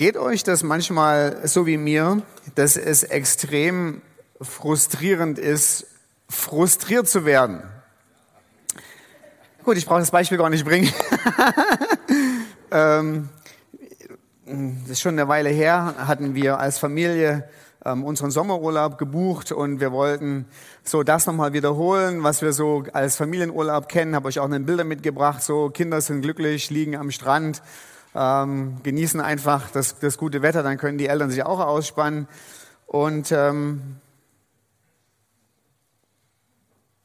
[0.00, 2.22] Geht euch das manchmal so wie mir,
[2.54, 4.00] dass es extrem
[4.40, 5.88] frustrierend ist,
[6.26, 7.62] frustriert zu werden?
[9.62, 10.90] Gut, ich brauche das Beispiel gar nicht bringen.
[12.70, 13.28] ähm,
[14.46, 17.46] das ist schon eine Weile her, hatten wir als Familie
[17.84, 20.46] ähm, unseren Sommerurlaub gebucht und wir wollten
[20.82, 24.14] so das nochmal wiederholen, was wir so als Familienurlaub kennen.
[24.14, 25.42] Habe euch auch eine Bilder mitgebracht.
[25.42, 27.60] So Kinder sind glücklich, liegen am Strand
[28.14, 32.26] ähm, genießen einfach das, das gute Wetter, dann können die Eltern sich auch ausspannen.
[32.86, 33.96] Und ähm,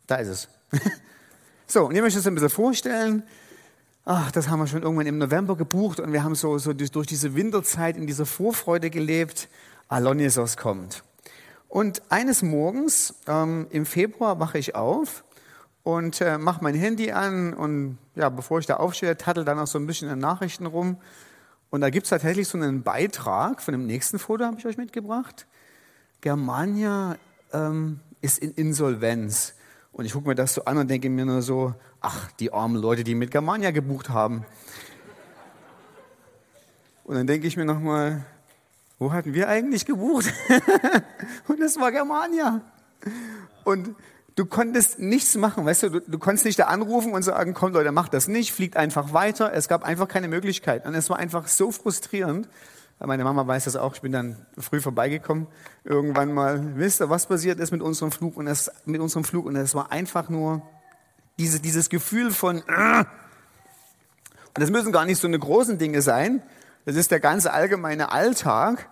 [0.07, 0.49] da ist es.
[1.67, 3.23] so, und ihr möchtet es ein bisschen vorstellen.
[4.05, 7.07] Ach, das haben wir schon irgendwann im November gebucht und wir haben so, so durch
[7.07, 9.49] diese Winterzeit in dieser Vorfreude gelebt.
[9.87, 11.03] Alonisos kommt.
[11.67, 15.24] Und eines Morgens ähm, im Februar wache ich auf
[15.85, 19.67] und äh, mache mein Handy an und ja, bevor ich da aufstehe, tattel dann auch
[19.67, 20.97] so ein bisschen in Nachrichten rum.
[21.69, 24.77] Und da gibt es tatsächlich so einen Beitrag von dem nächsten Foto, habe ich euch
[24.77, 25.45] mitgebracht.
[26.21, 27.17] Germania
[27.53, 29.53] ähm, ist in Insolvenz.
[29.91, 32.77] Und ich gucke mir das so an und denke mir nur so, ach, die armen
[32.77, 34.43] Leute, die mit Germania gebucht haben.
[37.03, 38.25] Und dann denke ich mir nochmal,
[38.97, 40.33] wo hatten wir eigentlich gebucht?
[41.47, 42.61] und das war Germania.
[43.63, 43.95] Und
[44.35, 47.73] du konntest nichts machen, weißt du, du, du konntest nicht da anrufen und sagen, komm
[47.73, 49.53] Leute, mach das nicht, fliegt einfach weiter.
[49.53, 50.85] Es gab einfach keine Möglichkeit.
[50.85, 52.47] Und es war einfach so frustrierend.
[52.99, 55.47] Meine Mama weiß das auch, ich bin dann früh vorbeigekommen,
[55.83, 59.45] irgendwann mal, wisst ihr, was passiert ist mit unserem Flug und es, mit unserem Flug
[59.45, 60.61] und es war einfach nur
[61.37, 62.99] diese, dieses Gefühl von, äh.
[62.99, 63.07] und
[64.53, 66.41] das müssen gar nicht so eine großen Dinge sein,
[66.85, 68.87] das ist der ganze allgemeine Alltag,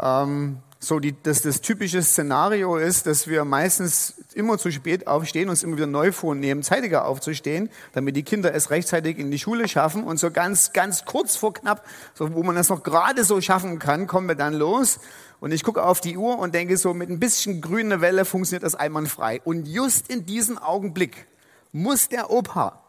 [0.00, 5.48] ähm, so die, dass das typische Szenario ist, dass wir meistens immer zu spät aufstehen,
[5.48, 9.68] uns immer wieder neu vornehmen, zeitiger aufzustehen, damit die Kinder es rechtzeitig in die Schule
[9.68, 13.40] schaffen und so ganz, ganz kurz vor knapp, so wo man das noch gerade so
[13.40, 14.98] schaffen kann, kommen wir dann los.
[15.38, 18.64] Und ich gucke auf die Uhr und denke so, mit ein bisschen grüner Welle funktioniert
[18.64, 19.40] das einwandfrei.
[19.44, 21.26] Und just in diesem Augenblick
[21.70, 22.82] muss der Opa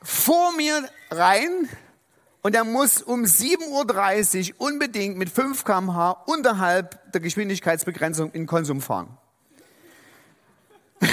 [0.00, 1.68] vor mir rein,
[2.46, 8.80] und er muss um 7.30 Uhr unbedingt mit 5 km/h unterhalb der Geschwindigkeitsbegrenzung in Konsum
[8.80, 9.18] fahren.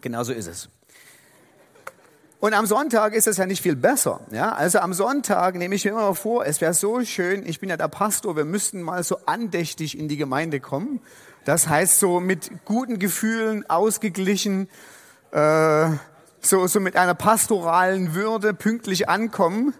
[0.00, 0.68] Genauso ist es.
[2.40, 4.18] Und am Sonntag ist es ja nicht viel besser.
[4.32, 4.50] Ja?
[4.50, 7.76] Also am Sonntag nehme ich mir immer vor, es wäre so schön, ich bin ja
[7.76, 10.98] der Pastor, wir müssten mal so andächtig in die Gemeinde kommen.
[11.44, 14.68] Das heißt so mit guten Gefühlen, ausgeglichen,
[15.30, 15.90] äh,
[16.44, 19.74] so, so mit einer pastoralen Würde pünktlich ankommen.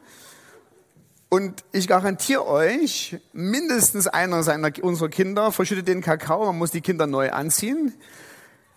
[1.29, 6.83] Und ich garantiere euch, mindestens einer seiner, unserer Kinder verschüttet den Kakao, man muss die
[6.83, 7.95] Kinder neu anziehen.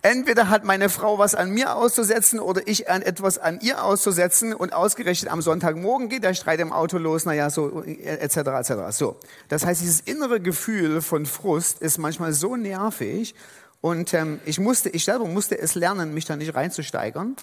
[0.02, 4.54] Entweder hat meine Frau was an mir auszusetzen oder ich an etwas an ihr auszusetzen
[4.54, 8.74] und ausgerechnet am Sonntagmorgen geht der Streit im Auto los, naja, so, etc., etc.
[8.92, 9.20] So.
[9.50, 13.34] Das heißt, dieses innere Gefühl von Frust ist manchmal so nervig
[13.82, 17.36] und ähm, ich musste, ich selber musste es lernen, mich da nicht reinzusteigern.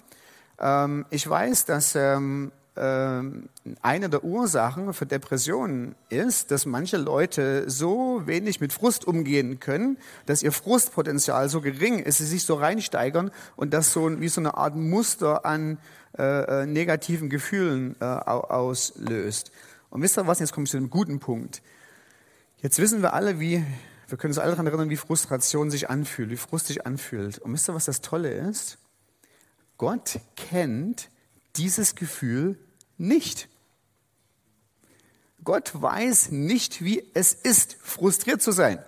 [0.59, 3.49] Ähm, ich weiß, dass ähm, ähm,
[3.83, 9.97] eine der Ursachen für Depressionen ist, dass manche Leute so wenig mit Frust umgehen können,
[10.25, 14.41] dass ihr Frustpotenzial so gering ist, sie sich so reinsteigern und das so wie so
[14.41, 15.77] eine Art Muster an
[16.17, 19.51] äh, äh negativen Gefühlen äh, auslöst.
[19.91, 20.39] Und wisst ihr was?
[20.39, 21.61] Jetzt komme ich zu einem guten Punkt.
[22.57, 23.63] Jetzt wissen wir alle, wie
[24.07, 27.39] wir können uns alle daran erinnern, wie Frustration sich anfühlt, wie Frust sich anfühlt.
[27.39, 28.77] Und wisst ihr, was das Tolle ist?
[29.83, 31.09] Gott kennt
[31.57, 32.57] dieses Gefühl
[32.97, 33.49] nicht.
[35.43, 38.81] Gott weiß nicht, wie es ist, frustriert zu sein.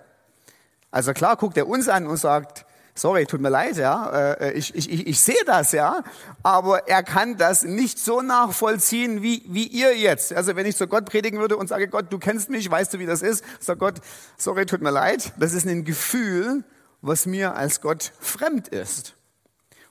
[0.90, 2.64] Also klar guckt er uns an und sagt,
[2.94, 6.02] sorry, tut mir leid, ja, äh, ich, ich, ich, sehe das, ja,
[6.42, 10.32] aber er kann das nicht so nachvollziehen wie, wie ihr jetzt.
[10.32, 13.00] Also wenn ich zu Gott predigen würde und sage, Gott, du kennst mich, weißt du,
[13.00, 13.96] wie das ist, sagt Gott,
[14.38, 16.64] sorry, tut mir leid, das ist ein Gefühl,
[17.02, 19.15] was mir als Gott fremd ist.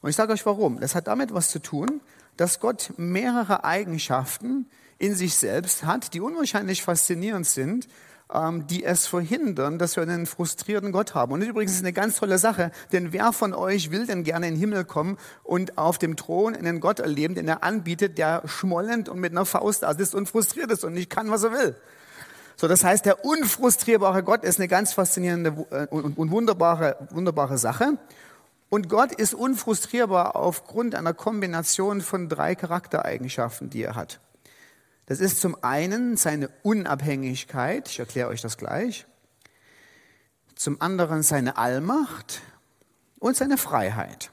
[0.06, 0.80] Und ich sage euch warum.
[0.80, 2.00] Das hat damit was zu tun,
[2.38, 4.70] dass Gott mehrere Eigenschaften
[5.00, 7.88] in sich selbst hat, die unwahrscheinlich faszinierend sind,
[8.32, 11.32] ähm, die es verhindern, dass wir einen frustrierten Gott haben.
[11.32, 14.54] Und übrigens ist eine ganz tolle Sache, denn wer von euch will denn gerne in
[14.54, 19.10] den Himmel kommen und auf dem Thron einen Gott erleben, den er anbietet, der schmollend
[19.10, 21.76] und mit einer Faust da ist und frustriert ist und nicht kann, was er will?
[22.58, 27.98] So, das heißt, der unfrustrierbare Gott ist eine ganz faszinierende äh, und wunderbare, wunderbare Sache.
[28.76, 34.20] Und Gott ist unfrustrierbar aufgrund einer Kombination von drei Charaktereigenschaften, die er hat.
[35.06, 39.06] Das ist zum einen seine Unabhängigkeit, ich erkläre euch das gleich,
[40.56, 42.42] zum anderen seine Allmacht
[43.18, 44.30] und seine Freiheit.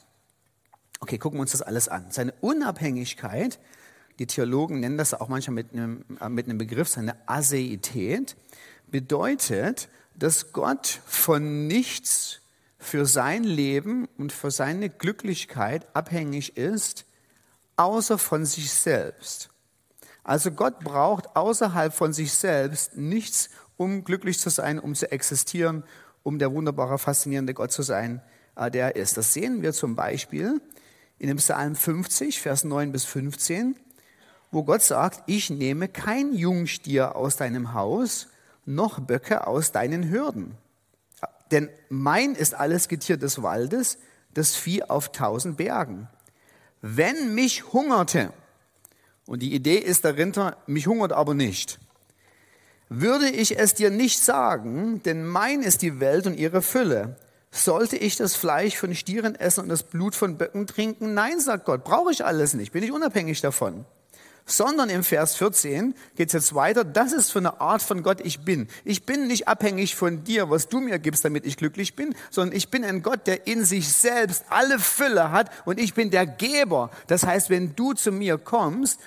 [0.98, 2.06] Okay, gucken wir uns das alles an.
[2.10, 3.60] Seine Unabhängigkeit,
[4.18, 8.34] die Theologen nennen das auch manchmal mit einem, äh, mit einem Begriff, seine Aseität,
[8.88, 12.41] bedeutet, dass Gott von nichts
[12.82, 17.06] für sein Leben und für seine Glücklichkeit abhängig ist,
[17.76, 19.50] außer von sich selbst.
[20.24, 25.84] Also Gott braucht außerhalb von sich selbst nichts, um glücklich zu sein, um zu existieren,
[26.22, 28.20] um der wunderbare, faszinierende Gott zu sein,
[28.56, 29.16] äh, der er ist.
[29.16, 30.60] Das sehen wir zum Beispiel
[31.18, 33.76] in dem Psalm 50, Vers 9 bis 15,
[34.50, 38.28] wo Gott sagt, ich nehme kein Jungstier aus deinem Haus,
[38.64, 40.56] noch Böcke aus deinen Hürden.
[41.52, 43.98] Denn mein ist alles Getier des Waldes,
[44.34, 46.08] das Vieh auf tausend Bergen.
[46.80, 48.32] Wenn mich hungerte,
[49.26, 51.78] und die Idee ist dahinter, mich hungert aber nicht.
[52.88, 57.16] Würde ich es dir nicht sagen, denn mein ist die Welt und ihre Fülle.
[57.50, 61.14] Sollte ich das Fleisch von Stieren essen und das Blut von Böcken trinken?
[61.14, 63.84] Nein, sagt Gott, brauche ich alles nicht, bin ich unabhängig davon
[64.46, 68.20] sondern im Vers 14 geht es jetzt weiter, das ist für eine Art von Gott
[68.22, 68.68] ich bin.
[68.84, 72.56] Ich bin nicht abhängig von dir, was du mir gibst, damit ich glücklich bin, sondern
[72.56, 76.26] ich bin ein Gott, der in sich selbst alle Fülle hat und ich bin der
[76.26, 76.90] Geber.
[77.06, 79.00] Das heißt, wenn du zu mir kommst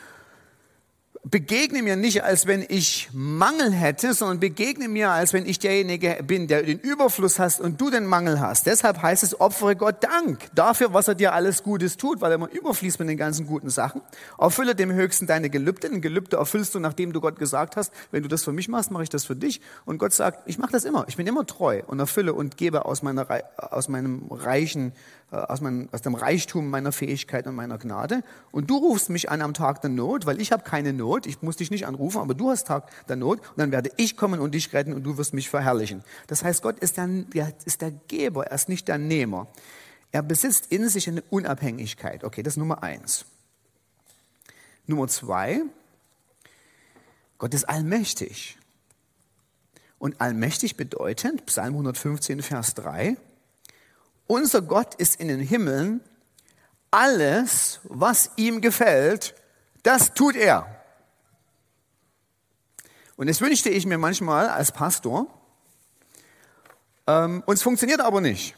[1.30, 6.19] begegne mir nicht, als wenn ich Mangel hätte, sondern begegne mir, als wenn ich derjenige
[6.24, 8.68] bin, der den Überfluss hast und du den Mangel hast.
[8.68, 12.36] Deshalb heißt es, opfere Gott Dank dafür, was er dir alles Gutes tut, weil er
[12.36, 14.01] immer überfließt mit den ganzen guten Sachen.
[14.38, 15.88] Erfülle dem Höchsten deine Gelübde.
[15.88, 18.92] Ein Gelübde erfüllst du, nachdem du Gott gesagt hast, wenn du das für mich machst,
[18.92, 19.62] mache ich das für dich.
[19.86, 21.06] Und Gott sagt, ich mache das immer.
[21.07, 24.94] Ich bin immer treu und erfülle und gebe aus, meiner, aus meinem reichen
[25.44, 28.24] aus, meinem, aus dem Reichtum meiner Fähigkeit und meiner Gnade.
[28.52, 31.26] Und du rufst mich an am Tag der Not, weil ich habe keine Not.
[31.26, 33.40] Ich muss dich nicht anrufen, aber du hast Tag der Not.
[33.40, 36.04] Und dann werde ich kommen und dich retten und du wirst mich verherrlichen.
[36.28, 37.10] Das heißt, Gott ist der,
[37.66, 39.48] ist der Geber, er ist nicht der Nehmer.
[40.12, 42.24] Er besitzt in sich eine Unabhängigkeit.
[42.24, 43.26] Okay, das ist Nummer eins.
[44.88, 45.62] Nummer zwei,
[47.38, 48.58] Gott ist allmächtig.
[49.98, 53.18] Und allmächtig bedeutet, Psalm 115, Vers 3,
[54.27, 56.01] unser Gott ist in den Himmeln.
[56.92, 59.36] Alles, was ihm gefällt,
[59.83, 60.68] das tut er.
[63.18, 65.27] Und das wünschte ich mir manchmal als Pastor.
[67.07, 68.56] Ähm, und es funktioniert aber nicht.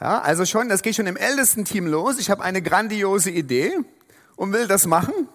[0.00, 2.18] Ja, also schon, das geht schon im ältesten Team los.
[2.18, 3.76] Ich habe eine grandiose Idee
[4.36, 5.28] und will das machen.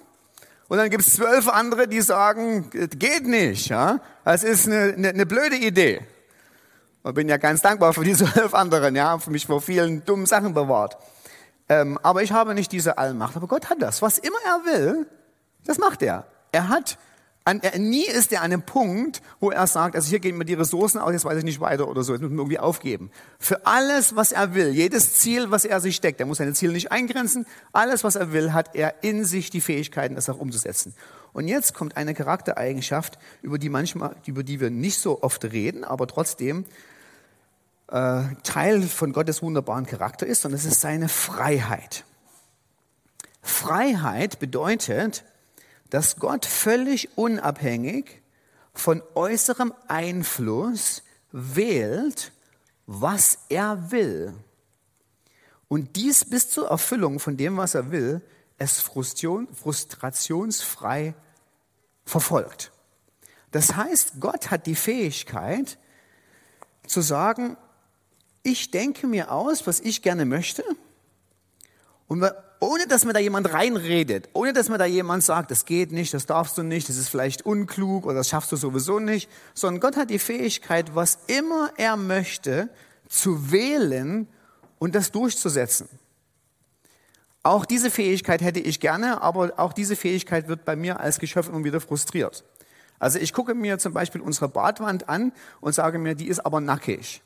[0.70, 3.68] Und dann gibt es zwölf andere, die sagen, geht nicht.
[3.68, 4.00] Ja?
[4.24, 6.02] Das ist eine, eine, eine blöde Idee.
[7.04, 10.26] Und bin ja ganz dankbar für diese elf anderen, ja, für mich vor vielen dummen
[10.26, 10.98] Sachen bewahrt.
[11.70, 13.36] Ähm, aber ich habe nicht diese Allmacht.
[13.36, 14.02] Aber Gott hat das.
[14.02, 15.08] Was immer er will,
[15.66, 16.26] das macht er.
[16.52, 16.98] Er hat,
[17.46, 20.46] an, er, nie ist er an einem Punkt, wo er sagt, also hier gehen mir
[20.46, 23.12] die Ressourcen aus, jetzt weiß ich nicht weiter oder so, jetzt muss man irgendwie aufgeben.
[23.40, 26.74] Für alles, was er will, jedes Ziel, was er sich steckt, er muss seine Ziele
[26.74, 30.94] nicht eingrenzen, alles, was er will, hat er in sich die Fähigkeiten, das auch umzusetzen.
[31.34, 35.84] Und jetzt kommt eine Charaktereigenschaft, über die manchmal, über die wir nicht so oft reden,
[35.84, 36.66] aber trotzdem
[37.94, 42.04] äh, Teil von Gottes wunderbaren Charakter ist, sondern es ist seine Freiheit.
[43.42, 45.24] Freiheit bedeutet,
[45.92, 48.24] dass Gott völlig unabhängig
[48.74, 52.32] von äußerem Einfluss wählt,
[52.88, 54.34] was er will.
[55.68, 58.24] Und dies bis zur Erfüllung von dem, was er will,
[58.58, 61.14] es frustrationsfrei
[62.06, 62.72] verfolgt.
[63.52, 65.78] Das heißt, Gott hat die Fähigkeit
[66.88, 67.56] zu sagen,
[68.44, 70.64] ich denke mir aus, was ich gerne möchte.
[72.08, 72.24] Und
[72.60, 76.14] ohne dass mir da jemand reinredet, ohne dass mir da jemand sagt, das geht nicht,
[76.14, 79.82] das darfst du nicht, das ist vielleicht unklug oder das schaffst du sowieso nicht, sondern
[79.82, 82.70] Gott hat die Fähigkeit, was immer er möchte,
[83.10, 84.28] zu wählen
[84.80, 85.88] und das durchzusetzen.
[87.42, 91.50] Auch diese Fähigkeit hätte ich gerne, aber auch diese Fähigkeit wird bei mir als Geschöpf
[91.50, 92.46] immer wieder frustriert.
[93.00, 96.62] Also ich gucke mir zum Beispiel unsere Badwand an und sage mir, die ist aber
[96.62, 97.22] nackig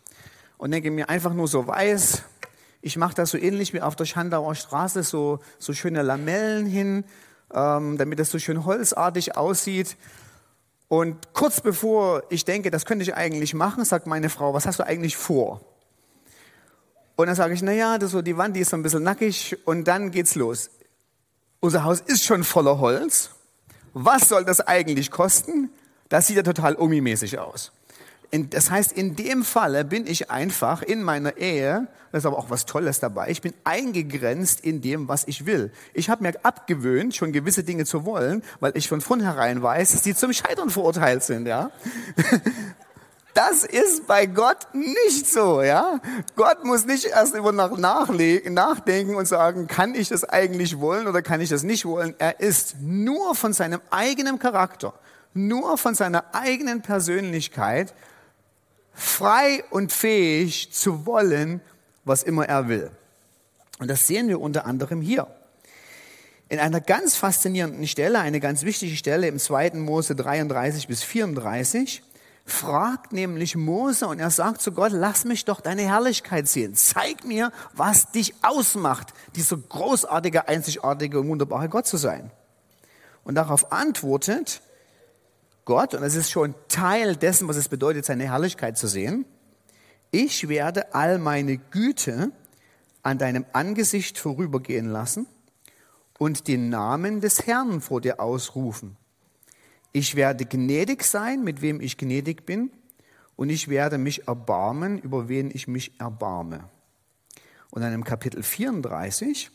[0.57, 2.23] und denke mir einfach nur so weiß.
[2.81, 7.03] Ich mache das so ähnlich wie auf der Schandauer Straße, so, so schöne Lamellen hin,
[7.53, 9.97] ähm, damit es so schön holzartig aussieht.
[10.87, 14.79] Und kurz bevor ich denke, das könnte ich eigentlich machen, sagt meine Frau, was hast
[14.79, 15.61] du eigentlich vor?
[17.15, 19.03] Und dann sage ich, na ja, das so die Wand, die ist so ein bisschen
[19.03, 20.69] nackig und dann geht's los.
[21.59, 23.31] Unser Haus ist schon voller Holz.
[23.93, 25.71] Was soll das eigentlich kosten?
[26.09, 27.71] Das sieht ja total omi-mäßig aus.
[28.31, 32.49] Das heißt, in dem Falle bin ich einfach in meiner Ehe, das ist aber auch
[32.49, 35.71] was Tolles dabei, ich bin eingegrenzt in dem, was ich will.
[35.93, 40.01] Ich habe mir abgewöhnt, schon gewisse Dinge zu wollen, weil ich von vornherein weiß, dass
[40.01, 41.71] die zum Scheitern verurteilt sind, ja.
[43.33, 45.99] Das ist bei Gott nicht so, ja.
[46.35, 51.21] Gott muss nicht erst über nach nachdenken und sagen, kann ich das eigentlich wollen oder
[51.21, 52.15] kann ich das nicht wollen.
[52.17, 54.95] Er ist nur von seinem eigenen Charakter,
[55.35, 57.93] nur von seiner eigenen Persönlichkeit
[58.97, 61.61] frei und fähig zu wollen,
[62.03, 62.91] was immer er will.
[63.79, 65.27] Und das sehen wir unter anderem hier.
[66.49, 69.71] In einer ganz faszinierenden Stelle, eine ganz wichtige Stelle im 2.
[69.75, 72.01] Mose 33 bis 34,
[72.45, 76.73] fragt nämlich Mose und er sagt zu Gott, lass mich doch deine Herrlichkeit sehen.
[76.73, 82.31] Zeig mir, was dich ausmacht, dieser großartige, einzigartige und wunderbare Gott zu sein.
[83.25, 84.61] Und darauf antwortet
[85.67, 89.25] Gott, und das ist schon Teil dessen, was es bedeutet, seine Herrlichkeit zu sehen,
[90.11, 92.31] ich werde all meine Güte
[93.03, 95.27] an deinem Angesicht vorübergehen lassen
[96.19, 98.95] und den Namen des Herrn vor dir ausrufen.
[99.91, 102.71] Ich werde gnädig sein, mit wem ich gnädig bin,
[103.35, 106.63] und ich werde mich erbarmen, über wen ich mich erbarme.
[107.71, 109.51] Und dann im Kapitel 34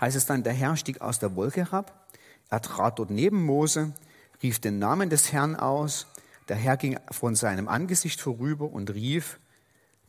[0.00, 2.08] heißt es dann, der Herr stieg aus der Wolke herab,
[2.48, 3.92] er trat dort neben Mose,
[4.42, 6.06] rief den Namen des Herrn aus.
[6.48, 9.38] Der Herr ging von seinem Angesicht vorüber und rief,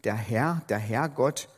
[0.04, 1.50] der Herr, der Herr Gott,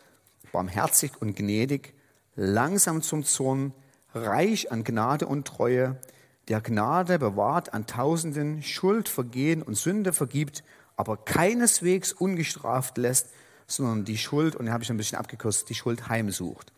[0.52, 1.94] barmherzig und gnädig,
[2.36, 3.74] langsam zum Zorn,
[4.14, 6.00] reich an Gnade und Treue,
[6.48, 10.64] der Gnade bewahrt an Tausenden, Schuld, Vergehen und Sünde vergibt,
[10.96, 13.30] aber keineswegs ungestraft lässt,
[13.68, 16.72] sondern die Schuld, und da habe ich ein bisschen abgekürzt, die Schuld heimsucht.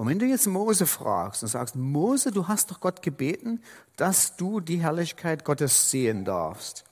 [0.00, 3.60] Und wenn du jetzt Mose fragst und sagst, Mose, du hast doch Gott gebeten,
[3.96, 6.84] dass du die Herrlichkeit Gottes sehen darfst.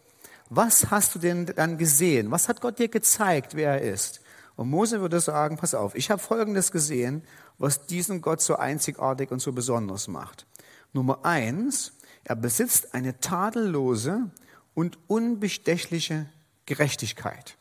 [0.50, 2.30] Was hast du denn dann gesehen?
[2.30, 4.20] Was hat Gott dir gezeigt, wer er ist?
[4.56, 7.22] Und Mose würde sagen, pass auf, ich habe Folgendes gesehen,
[7.56, 10.46] was diesen Gott so einzigartig und so besonders macht.
[10.92, 14.30] Nummer eins, er besitzt eine tadellose
[14.74, 16.26] und unbestechliche
[16.66, 17.56] Gerechtigkeit.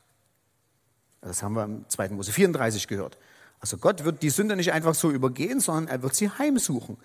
[1.21, 2.09] Das haben wir im 2.
[2.09, 3.17] Mose 34 gehört.
[3.59, 6.97] Also Gott wird die Sünde nicht einfach so übergehen, sondern er wird sie heimsuchen.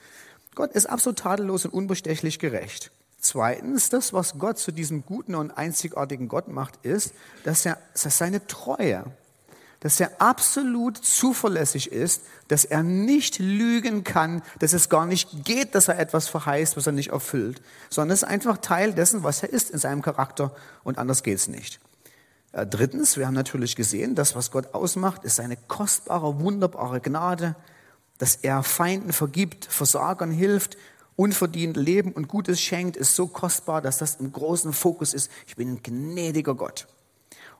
[0.54, 2.90] Gott ist absolut tadellos und unbestechlich gerecht.
[3.18, 8.18] Zweitens, das, was Gott zu diesem guten und einzigartigen Gott macht, ist, dass er, dass
[8.18, 9.04] seine Treue,
[9.78, 15.74] dass er absolut zuverlässig ist, dass er nicht lügen kann, dass es gar nicht geht,
[15.74, 19.42] dass er etwas verheißt, was er nicht erfüllt, sondern es ist einfach Teil dessen, was
[19.42, 21.80] er ist in seinem Charakter und anders geht's nicht.
[22.52, 27.56] Äh, drittens, wir haben natürlich gesehen, das, was Gott ausmacht, ist seine kostbare, wunderbare Gnade,
[28.18, 30.76] dass er Feinden vergibt, Versagern hilft,
[31.16, 35.30] unverdient Leben und Gutes schenkt, ist so kostbar, dass das im großen Fokus ist.
[35.46, 36.86] Ich bin ein gnädiger Gott.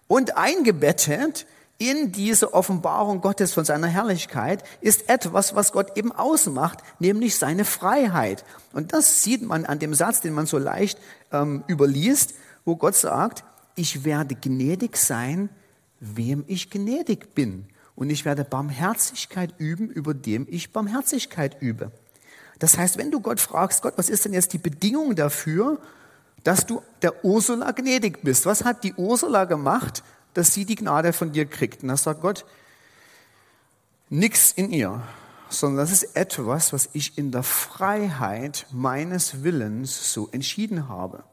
[0.08, 1.46] Und eingebettet
[1.78, 7.64] in diese Offenbarung Gottes von seiner Herrlichkeit ist etwas, was Gott eben ausmacht, nämlich seine
[7.64, 8.44] Freiheit.
[8.72, 10.99] Und das sieht man an dem Satz, den man so leicht
[11.32, 12.34] ähm, überliest,
[12.64, 13.42] wo Gott sagt,
[13.74, 15.48] ich werde gnädig sein,
[16.00, 17.66] wem ich gnädig bin.
[17.94, 21.92] Und ich werde Barmherzigkeit üben, über dem ich Barmherzigkeit übe.
[22.58, 25.80] Das heißt, wenn du Gott fragst, Gott, was ist denn jetzt die Bedingung dafür,
[26.44, 28.46] dass du der Ursula gnädig bist?
[28.46, 30.02] Was hat die Ursula gemacht,
[30.34, 31.82] dass sie die Gnade von dir kriegt?
[31.82, 32.44] Und da sagt Gott,
[34.08, 35.02] nichts in ihr,
[35.48, 41.24] sondern das ist etwas, was ich in der Freiheit meines Willens so entschieden habe.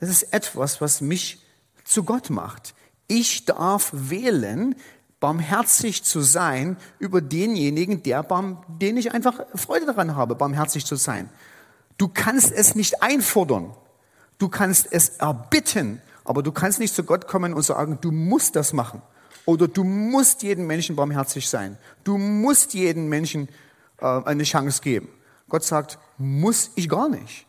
[0.00, 1.43] Das ist etwas, was mich
[1.84, 2.74] zu Gott macht.
[3.06, 4.74] Ich darf wählen,
[5.20, 8.26] barmherzig zu sein über denjenigen, der,
[8.68, 11.30] den ich einfach Freude daran habe, barmherzig zu sein.
[11.96, 13.74] Du kannst es nicht einfordern.
[14.38, 18.56] Du kannst es erbitten, aber du kannst nicht zu Gott kommen und sagen, du musst
[18.56, 19.00] das machen.
[19.46, 21.78] Oder du musst jedem Menschen barmherzig sein.
[22.02, 23.48] Du musst jedem Menschen
[23.98, 25.08] äh, eine Chance geben.
[25.48, 27.46] Gott sagt, muss ich gar nicht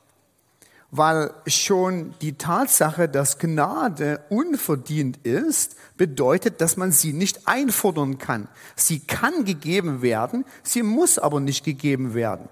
[0.92, 8.48] weil schon die Tatsache, dass Gnade unverdient ist, bedeutet, dass man sie nicht einfordern kann.
[8.75, 12.50] Sie kann gegeben werden, sie muss aber nicht gegeben werden.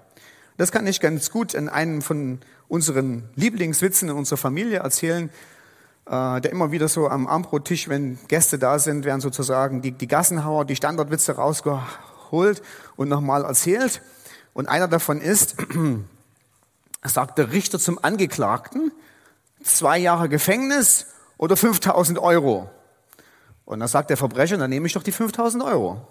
[0.56, 2.38] Das kann ich ganz gut in einem von
[2.68, 5.30] unseren Lieblingswitzen in unserer Familie erzählen,
[6.06, 10.06] äh, der immer wieder so am Armbrottisch, wenn Gäste da sind, werden sozusagen die, die
[10.06, 12.62] Gassenhauer, die Standardwitze rausgeholt
[12.96, 14.02] und nochmal erzählt.
[14.52, 15.56] Und einer davon ist,
[17.04, 18.92] sagt der Richter zum Angeklagten,
[19.62, 21.06] zwei Jahre Gefängnis
[21.36, 22.70] oder 5000 Euro.
[23.64, 26.06] Und dann sagt der Verbrecher, dann nehme ich doch die 5000 Euro.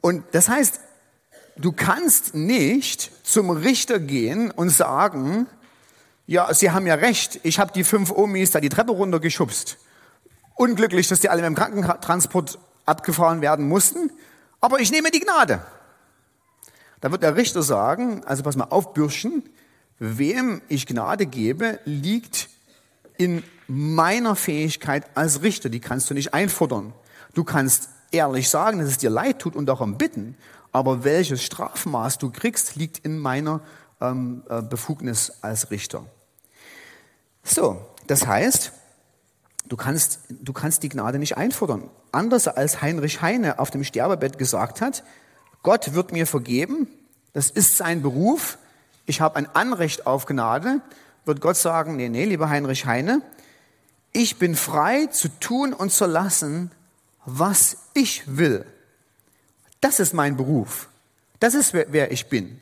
[0.00, 0.80] Und das heißt,
[1.56, 5.46] du kannst nicht zum Richter gehen und sagen,
[6.26, 9.78] ja, Sie haben ja recht, ich habe die fünf Omis da die Treppe runtergeschubst.
[10.54, 14.10] Unglücklich, dass die alle mit dem Krankentransport abgefahren werden mussten,
[14.60, 15.60] aber ich nehme die Gnade.
[17.06, 19.44] Da wird der Richter sagen, also pass mal auf, Bürschen,
[20.00, 22.48] wem ich Gnade gebe, liegt
[23.16, 25.68] in meiner Fähigkeit als Richter.
[25.68, 26.92] Die kannst du nicht einfordern.
[27.32, 30.36] Du kannst ehrlich sagen, dass es dir leid tut und darum bitten,
[30.72, 33.60] aber welches Strafmaß du kriegst, liegt in meiner
[34.00, 36.06] ähm, äh, Befugnis als Richter.
[37.44, 38.72] So, das heißt,
[39.68, 41.88] du kannst, du kannst die Gnade nicht einfordern.
[42.10, 45.04] Anders als Heinrich Heine auf dem Sterbebett gesagt hat,
[45.66, 46.86] Gott wird mir vergeben,
[47.32, 48.56] das ist sein Beruf,
[49.04, 50.80] ich habe ein Anrecht auf Gnade,
[51.24, 53.20] wird Gott sagen, nee, nee, lieber Heinrich Heine,
[54.12, 56.70] ich bin frei zu tun und zu lassen,
[57.24, 58.64] was ich will.
[59.80, 60.88] Das ist mein Beruf.
[61.40, 62.60] Das ist, wer, wer ich bin.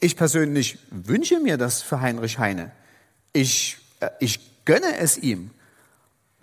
[0.00, 2.72] Ich persönlich wünsche mir das für Heinrich Heine.
[3.34, 5.52] Ich, äh, ich gönne es ihm.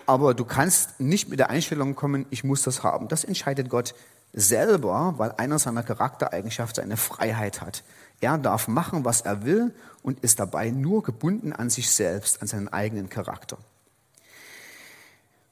[0.06, 3.10] Aber du kannst nicht mit der Einstellung kommen, ich muss das haben.
[3.10, 3.94] Das entscheidet Gott
[4.34, 7.84] selber, weil einer seiner Charaktereigenschaften seine Freiheit hat.
[8.20, 12.48] Er darf machen, was er will und ist dabei nur gebunden an sich selbst, an
[12.48, 13.58] seinen eigenen Charakter.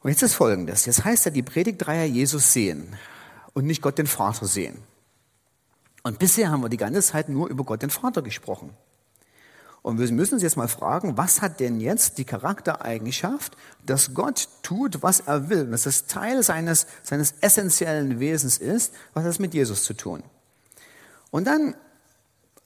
[0.01, 0.85] Und jetzt ist Folgendes.
[0.85, 2.95] Jetzt heißt ja, die Predigtreihe Jesus sehen
[3.53, 4.81] und nicht Gott den Vater sehen.
[6.03, 8.71] Und bisher haben wir die ganze Zeit nur über Gott den Vater gesprochen.
[9.81, 14.47] Und wir müssen uns jetzt mal fragen, was hat denn jetzt die Charaktereigenschaft, dass Gott
[14.61, 19.39] tut, was er will, dass es Teil seines, seines essentiellen Wesens ist, was hat das
[19.39, 20.21] mit Jesus zu tun?
[21.31, 21.75] Und dann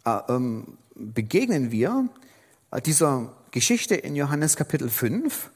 [0.03, 2.09] äh, ähm, begegnen wir
[2.71, 5.51] äh, dieser Geschichte in Johannes Kapitel 5,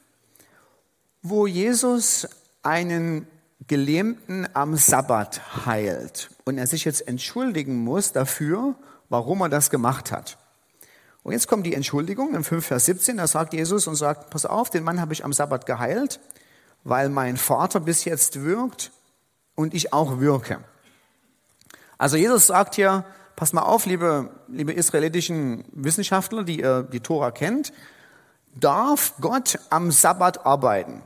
[1.22, 2.26] wo Jesus
[2.62, 3.26] einen
[3.66, 8.74] Gelähmten am Sabbat heilt und er sich jetzt entschuldigen muss dafür,
[9.10, 10.38] warum er das gemacht hat.
[11.22, 14.46] Und jetzt kommt die Entschuldigung in 5 Vers 17, da sagt Jesus und sagt, pass
[14.46, 16.20] auf, den Mann habe ich am Sabbat geheilt,
[16.84, 18.90] weil mein Vater bis jetzt wirkt
[19.54, 20.60] und ich auch wirke.
[21.98, 23.04] Also Jesus sagt hier,
[23.36, 27.72] pass mal auf, liebe, liebe israelitischen Wissenschaftler, die ihr die Tora kennt,
[28.54, 31.02] darf Gott am Sabbat arbeiten?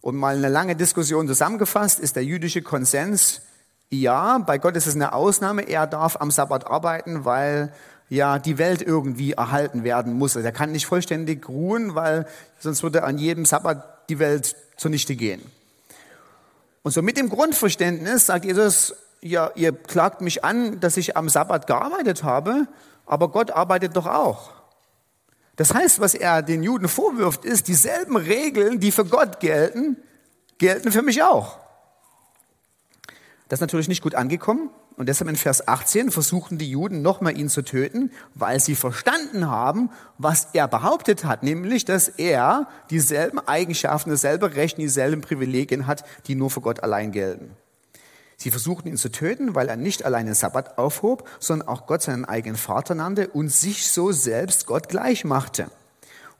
[0.00, 3.42] Und mal eine lange Diskussion zusammengefasst ist der jüdische Konsens,
[3.90, 7.74] ja, bei Gott ist es eine Ausnahme, er darf am Sabbat arbeiten, weil
[8.12, 10.36] ja die Welt irgendwie erhalten werden muss.
[10.36, 12.26] Also er kann nicht vollständig ruhen, weil
[12.60, 15.40] sonst würde an jedem Sabbat die Welt zunichte gehen.
[16.82, 21.30] Und so mit dem Grundverständnis sagt Jesus, ja, ihr klagt mich an, dass ich am
[21.30, 22.66] Sabbat gearbeitet habe,
[23.06, 24.52] aber Gott arbeitet doch auch.
[25.56, 29.96] Das heißt, was er den Juden vorwirft, ist, dieselben Regeln, die für Gott gelten,
[30.58, 31.58] gelten für mich auch.
[33.52, 34.70] Das ist natürlich nicht gut angekommen.
[34.96, 39.46] Und deshalb in Vers 18 versuchten die Juden nochmal ihn zu töten, weil sie verstanden
[39.46, 46.02] haben, was er behauptet hat, nämlich, dass er dieselben Eigenschaften, dasselbe Recht, dieselben Privilegien hat,
[46.28, 47.50] die nur für Gott allein gelten.
[48.38, 52.00] Sie versuchten ihn zu töten, weil er nicht allein den Sabbat aufhob, sondern auch Gott
[52.00, 55.66] seinen eigenen Vater nannte und sich so selbst Gott gleich machte.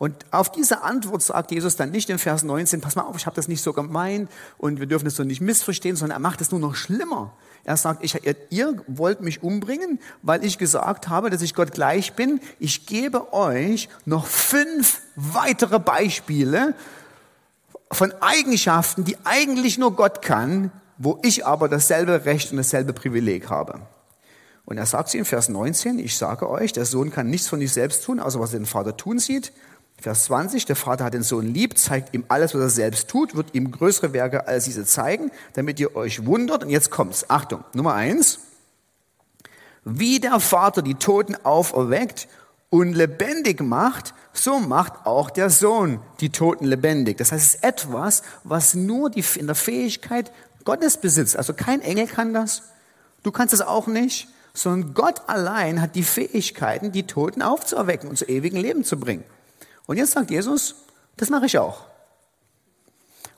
[0.02, 3.26] Und auf diese Antwort sagt Jesus dann nicht in Vers 19, pass mal auf, ich
[3.26, 6.40] habe das nicht so gemeint und wir dürfen es so nicht missverstehen, sondern er macht
[6.40, 7.32] es nur noch schlimmer.
[7.62, 8.18] Er sagt, ich,
[8.50, 12.40] ihr, wollt mich umbringen, weil ich gesagt habe, dass ich Gott gleich bin.
[12.58, 16.74] Ich gebe euch noch fünf weitere Beispiele
[17.92, 23.50] von Eigenschaften, die eigentlich nur Gott kann, wo ich aber dasselbe Recht und dasselbe Privileg
[23.50, 23.82] habe.
[24.64, 27.60] Und er sagt sie in Vers 19, ich sage euch, der Sohn kann nichts von
[27.60, 29.52] sich selbst tun, außer was er den Vater tun sieht.
[30.02, 33.36] Vers 20, der Vater hat den Sohn lieb, zeigt ihm alles, was er selbst tut,
[33.36, 36.64] wird ihm größere Werke als diese zeigen, damit ihr euch wundert.
[36.64, 37.30] Und jetzt kommt's.
[37.30, 38.40] Achtung, Nummer eins.
[39.84, 42.26] Wie der Vater die Toten auferweckt
[42.68, 47.18] und lebendig macht, so macht auch der Sohn die Toten lebendig.
[47.18, 50.32] Das heißt, es ist etwas, was nur die, in der Fähigkeit
[50.64, 51.36] Gottes besitzt.
[51.36, 52.62] Also kein Engel kann das.
[53.22, 54.26] Du kannst es auch nicht.
[54.52, 59.24] Sondern Gott allein hat die Fähigkeiten, die Toten aufzuerwecken und zu ewigen Leben zu bringen.
[59.86, 60.76] Und jetzt sagt Jesus,
[61.16, 61.86] das mache ich auch.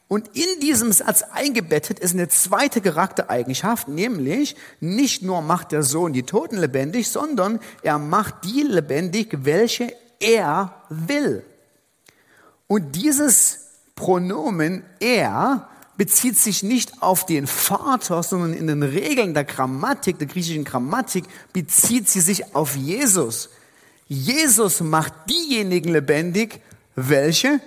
[0.07, 6.13] Und in diesem Satz eingebettet ist eine zweite Charaktereigenschaft, nämlich nicht nur macht der Sohn
[6.13, 11.45] die Toten lebendig, sondern er macht die lebendig, welche er will.
[12.67, 13.61] Und dieses
[13.97, 20.27] Pronomen er bezieht sich nicht auf den Vater, sondern in den Regeln der Grammatik, der
[20.27, 23.51] griechischen Grammatik, bezieht sie sich auf Jesus.
[24.07, 26.61] Jesus macht diejenigen lebendig,
[26.95, 27.61] welche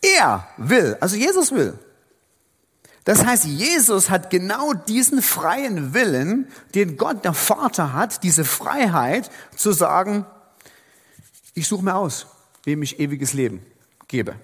[0.00, 0.96] er will.
[1.00, 1.78] Also Jesus will.
[3.04, 9.30] Das heißt, Jesus hat genau diesen freien Willen, den Gott der Vater hat, diese Freiheit
[9.56, 10.24] zu sagen,
[11.54, 12.26] ich suche mir aus,
[12.64, 13.60] wem ich ewiges Leben
[14.06, 14.36] gebe.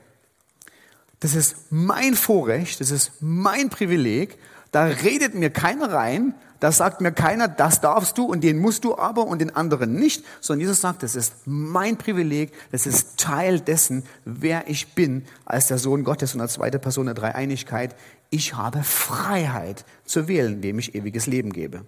[1.20, 4.38] Das ist mein Vorrecht, das ist mein Privileg.
[4.70, 8.84] Da redet mir keiner rein, da sagt mir keiner, das darfst du und den musst
[8.84, 13.16] du aber und den anderen nicht, sondern Jesus sagt, das ist mein Privileg, das ist
[13.16, 17.94] Teil dessen, wer ich bin als der Sohn Gottes und als zweite Person der Dreieinigkeit.
[18.30, 21.84] Ich habe Freiheit zu wählen, dem ich ewiges Leben gebe.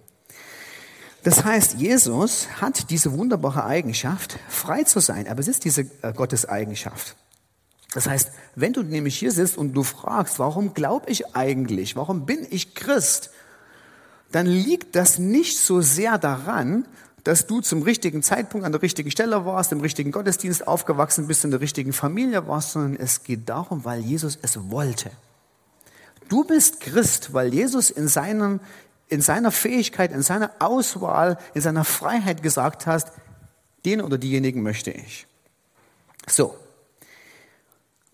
[1.23, 5.27] Das heißt, Jesus hat diese wunderbare Eigenschaft, frei zu sein.
[5.27, 7.15] Er besitzt diese äh, Gotteseigenschaft.
[7.93, 12.25] Das heißt, wenn du nämlich hier sitzt und du fragst, warum glaube ich eigentlich, warum
[12.25, 13.31] bin ich Christ,
[14.31, 16.85] dann liegt das nicht so sehr daran,
[17.23, 21.45] dass du zum richtigen Zeitpunkt an der richtigen Stelle warst, im richtigen Gottesdienst aufgewachsen bist,
[21.45, 25.11] in der richtigen Familie warst, sondern es geht darum, weil Jesus es wollte.
[26.29, 28.59] Du bist Christ, weil Jesus in, seinem,
[29.09, 33.11] in seiner Fähigkeit, in seiner Auswahl, in seiner Freiheit gesagt hast,
[33.85, 35.27] den oder diejenigen möchte ich.
[36.27, 36.55] So,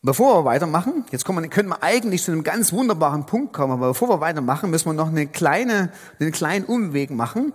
[0.07, 3.89] Bevor wir weitermachen, jetzt kommen, können wir eigentlich zu einem ganz wunderbaren Punkt kommen, aber
[3.89, 5.91] bevor wir weitermachen, müssen wir noch eine kleine,
[6.21, 7.51] einen kleinen Umweg machen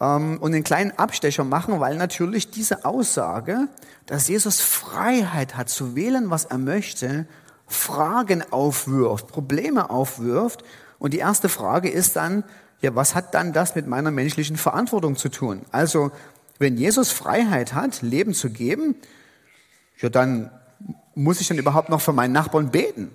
[0.00, 3.68] ähm, und einen kleinen Abstecher machen, weil natürlich diese Aussage,
[4.06, 7.26] dass Jesus Freiheit hat zu wählen, was er möchte,
[7.66, 10.64] Fragen aufwirft, Probleme aufwirft.
[10.98, 12.42] Und die erste Frage ist dann,
[12.80, 15.60] ja, was hat dann das mit meiner menschlichen Verantwortung zu tun?
[15.72, 16.10] Also,
[16.58, 18.94] wenn Jesus Freiheit hat, Leben zu geben,
[20.00, 20.50] ja, dann
[21.14, 23.10] muss ich denn überhaupt noch für meinen Nachbarn beten?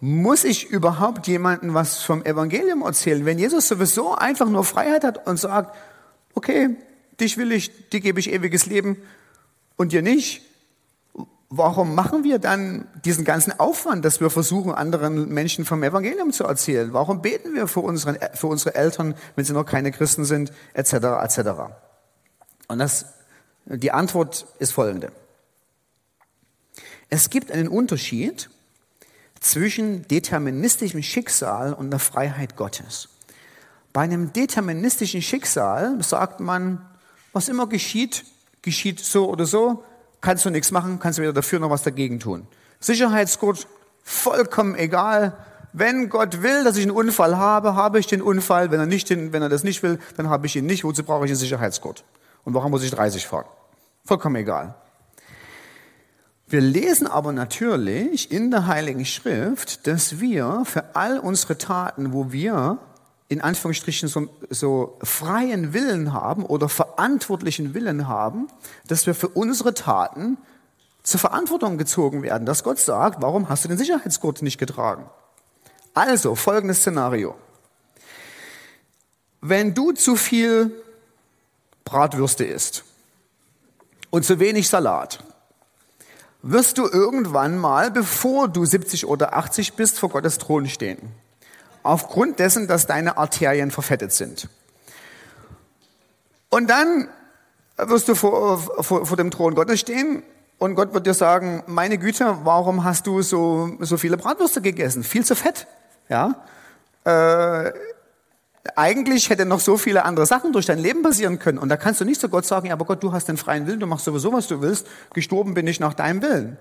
[0.00, 3.24] Muss ich überhaupt jemandem was vom Evangelium erzählen?
[3.24, 5.74] Wenn Jesus sowieso einfach nur Freiheit hat und sagt,
[6.34, 6.76] okay,
[7.20, 8.98] dich will ich, dir gebe ich ewiges Leben
[9.76, 10.42] und dir nicht,
[11.48, 16.44] warum machen wir dann diesen ganzen Aufwand, dass wir versuchen, anderen Menschen vom Evangelium zu
[16.44, 16.92] erzählen?
[16.92, 20.92] Warum beten wir für, unseren, für unsere Eltern, wenn sie noch keine Christen sind, etc.,
[21.22, 21.38] etc.?
[22.68, 23.06] Und das,
[23.66, 25.12] die Antwort ist folgende.
[27.14, 28.50] Es gibt einen Unterschied
[29.38, 33.08] zwischen deterministischem Schicksal und der Freiheit Gottes.
[33.92, 36.84] Bei einem deterministischen Schicksal sagt man,
[37.32, 38.24] was immer geschieht,
[38.62, 39.84] geschieht so oder so,
[40.22, 42.48] kannst du nichts machen, kannst du weder dafür noch was dagegen tun.
[42.80, 43.68] Sicherheitsgurt,
[44.02, 45.36] vollkommen egal.
[45.72, 48.72] Wenn Gott will, dass ich einen Unfall habe, habe ich den Unfall.
[48.72, 50.82] Wenn er, nicht wenn er das nicht will, dann habe ich ihn nicht.
[50.82, 52.02] Wozu brauche ich einen Sicherheitsgurt?
[52.42, 53.46] Und warum muss ich 30 fahren?
[54.04, 54.74] Vollkommen egal.
[56.54, 62.30] Wir lesen aber natürlich in der Heiligen Schrift, dass wir für all unsere Taten, wo
[62.30, 62.78] wir
[63.26, 68.46] in Anführungsstrichen so, so freien Willen haben oder verantwortlichen Willen haben,
[68.86, 70.38] dass wir für unsere Taten
[71.02, 72.46] zur Verantwortung gezogen werden.
[72.46, 75.10] Dass Gott sagt, warum hast du den Sicherheitsgurt nicht getragen?
[75.92, 77.34] Also, folgendes Szenario.
[79.40, 80.70] Wenn du zu viel
[81.84, 82.84] Bratwürste isst
[84.10, 85.18] und zu wenig Salat,
[86.46, 90.98] wirst du irgendwann mal, bevor du 70 oder 80 bist, vor Gottes Thron stehen.
[91.82, 94.48] Aufgrund dessen, dass deine Arterien verfettet sind.
[96.50, 97.08] Und dann
[97.76, 100.22] wirst du vor, vor, vor dem Thron Gottes stehen
[100.58, 105.02] und Gott wird dir sagen, meine Güte, warum hast du so, so viele Bratwürste gegessen?
[105.02, 105.66] Viel zu fett.
[106.08, 106.44] Ja?
[107.04, 107.72] Äh,
[108.76, 111.58] eigentlich hätte noch so viele andere Sachen durch dein Leben passieren können.
[111.58, 113.66] Und da kannst du nicht zu Gott sagen, ja, aber Gott, du hast den freien
[113.66, 114.86] Willen, du machst sowieso, was du willst.
[115.12, 116.56] Gestorben bin ich nach deinem Willen.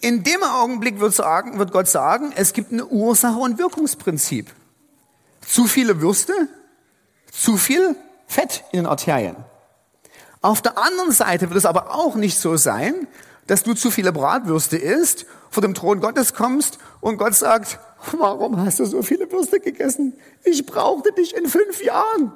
[0.00, 4.50] In dem Augenblick wird, sagen, wird Gott sagen, es gibt ein Ursache- und Wirkungsprinzip.
[5.46, 6.32] Zu viele Würste,
[7.32, 9.36] zu viel Fett in den Arterien.
[10.42, 13.08] Auf der anderen Seite wird es aber auch nicht so sein,
[13.46, 17.78] dass du zu viele Bratwürste isst, vor dem Thron Gottes kommst und Gott sagt,
[18.12, 20.14] warum hast du so viele Würste gegessen?
[20.42, 22.32] Ich brauchte dich in fünf Jahren.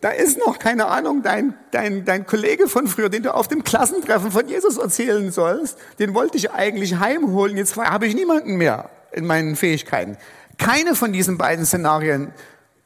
[0.00, 3.64] Da ist noch, keine Ahnung, dein, dein, dein Kollege von früher, den du auf dem
[3.64, 8.90] Klassentreffen von Jesus erzählen sollst, den wollte ich eigentlich heimholen, jetzt habe ich niemanden mehr
[9.10, 10.16] in meinen Fähigkeiten.
[10.56, 12.32] Keine von diesen beiden Szenarien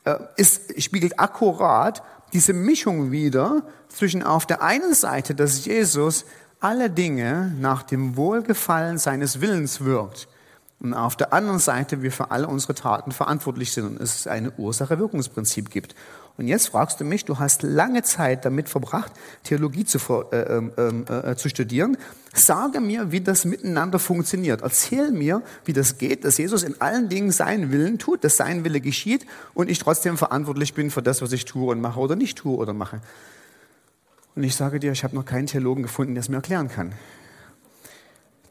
[0.04, 6.24] äh, ist, spiegelt akkurat diese Mischung wider zwischen auf der einen Seite, dass Jesus
[6.60, 10.28] alle Dinge nach dem Wohlgefallen seines Willens wirkt
[10.82, 14.50] und auf der anderen Seite wir für alle unsere Taten verantwortlich sind und es ein
[14.56, 15.94] Ursache-Wirkungsprinzip gibt.
[16.36, 19.12] Und jetzt fragst du mich, du hast lange Zeit damit verbracht,
[19.44, 19.98] Theologie zu,
[20.32, 21.96] äh, äh, äh, zu studieren.
[22.34, 24.62] Sage mir, wie das miteinander funktioniert.
[24.62, 28.64] Erzähl mir, wie das geht, dass Jesus in allen Dingen seinen Willen tut, dass sein
[28.64, 32.16] Wille geschieht und ich trotzdem verantwortlich bin für das, was ich tue und mache oder
[32.16, 33.00] nicht tue oder mache.
[34.34, 36.92] Und ich sage dir, ich habe noch keinen Theologen gefunden, der es mir erklären kann.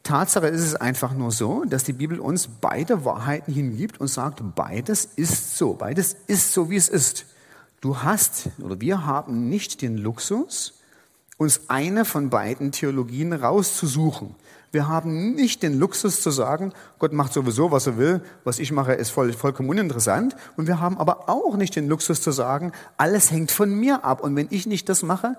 [0.02, 4.42] Tatsache ist es einfach nur so, dass die Bibel uns beide Wahrheiten hingibt und sagt,
[4.54, 7.26] beides ist so, beides ist so, wie es ist.
[7.80, 10.80] Du hast oder wir haben nicht den Luxus,
[11.36, 14.34] uns eine von beiden Theologien rauszusuchen.
[14.72, 18.72] Wir haben nicht den Luxus zu sagen, Gott macht sowieso, was er will, was ich
[18.72, 20.34] mache, ist voll, vollkommen uninteressant.
[20.56, 24.22] Und wir haben aber auch nicht den Luxus zu sagen, alles hängt von mir ab.
[24.22, 25.36] Und wenn ich nicht das mache,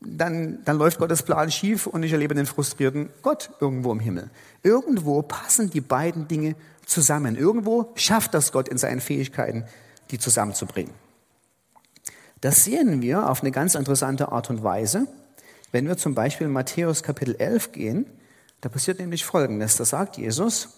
[0.00, 4.30] dann, dann läuft Gottes Plan schief und ich erlebe den frustrierten Gott irgendwo im Himmel.
[4.62, 6.54] Irgendwo passen die beiden Dinge
[6.86, 7.36] zusammen.
[7.36, 9.64] Irgendwo schafft das Gott in seinen Fähigkeiten,
[10.10, 10.94] die zusammenzubringen.
[12.40, 15.08] Das sehen wir auf eine ganz interessante Art und Weise,
[15.72, 18.06] wenn wir zum Beispiel in Matthäus Kapitel 11 gehen.
[18.60, 19.76] Da passiert nämlich Folgendes.
[19.76, 20.68] Da sagt Jesus,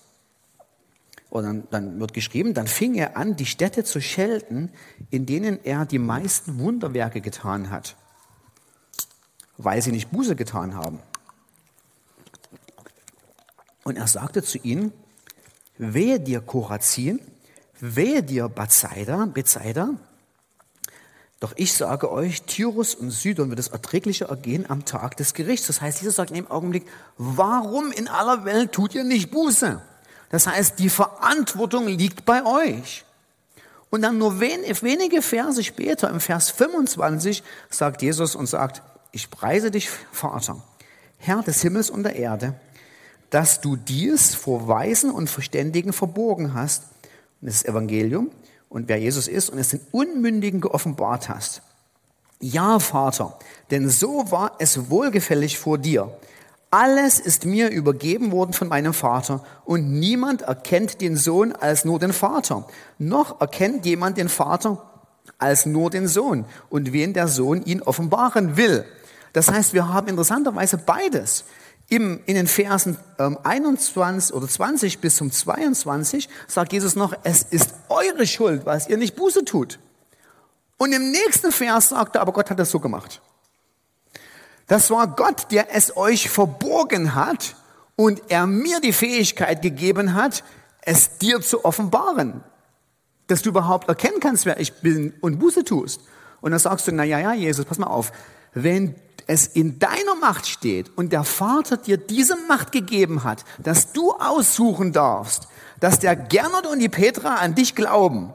[1.31, 4.71] dann, dann wird geschrieben, dann fing er an, die Städte zu schelten,
[5.11, 7.97] in denen er die meisten Wunderwerke getan hat
[9.65, 10.99] weil sie nicht Buße getan haben.
[13.85, 14.93] Und er sagte zu ihnen,
[15.79, 17.21] wehe dir Korazin,
[17.81, 19.91] wehe dir Bethsaida, Bethsaida,
[21.41, 25.69] doch ich sage euch, Tyrus und Sidon wird es erträglicher ergehen am Tag des Gerichts.
[25.69, 29.81] Das heißt, Jesus sagt in dem Augenblick, warum in aller Welt tut ihr nicht Buße?
[30.29, 33.07] Das heißt, die Verantwortung liegt bei euch.
[33.89, 39.71] Und dann nur wenige Verse später, im Vers 25, sagt Jesus und sagt, ich preise
[39.71, 40.63] dich, Vater,
[41.19, 42.55] Herr des Himmels und der Erde,
[43.31, 46.85] dass du dies vor Weisen und Verständigen verborgen hast,
[47.41, 48.31] und das Evangelium,
[48.69, 51.63] und wer Jesus ist, und es den Unmündigen geoffenbart hast.
[52.41, 53.39] Ja, Vater,
[53.71, 56.17] denn so war es wohlgefällig vor dir.
[56.71, 61.99] Alles ist mir übergeben worden von meinem Vater, und niemand erkennt den Sohn als nur
[61.99, 62.67] den Vater,
[62.99, 64.87] noch erkennt jemand den Vater
[65.39, 68.85] als nur den Sohn, und wen der Sohn ihn offenbaren will.
[69.33, 71.45] Das heißt, wir haben interessanterweise beides.
[71.89, 77.43] Im, in den Versen ähm, 21 oder 20 bis zum 22 sagt Jesus noch, es
[77.43, 79.81] ist eure Schuld, was ihr nicht Buße tut.
[80.77, 83.21] Und im nächsten Vers sagt er, aber Gott hat das so gemacht.
[84.69, 87.57] Das war Gott, der es euch verborgen hat
[87.97, 90.45] und er mir die Fähigkeit gegeben hat,
[90.83, 92.45] es dir zu offenbaren.
[93.27, 96.01] Dass du überhaupt erkennen kannst, wer ich bin und Buße tust.
[96.41, 98.13] Und dann sagst du, na ja, ja, Jesus, pass mal auf.
[98.55, 98.95] Wenn
[99.31, 104.13] es in deiner Macht steht und der Vater dir diese Macht gegeben hat, dass du
[104.13, 105.47] aussuchen darfst,
[105.79, 108.35] dass der Gernot und die Petra an dich glauben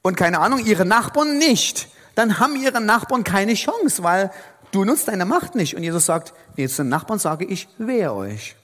[0.00, 4.30] und keine Ahnung, ihre Nachbarn nicht, dann haben ihre Nachbarn keine Chance, weil
[4.70, 5.76] du nutzt deine Macht nicht.
[5.76, 8.56] Und Jesus sagt, nee, zu den Nachbarn sage ich, wehe euch.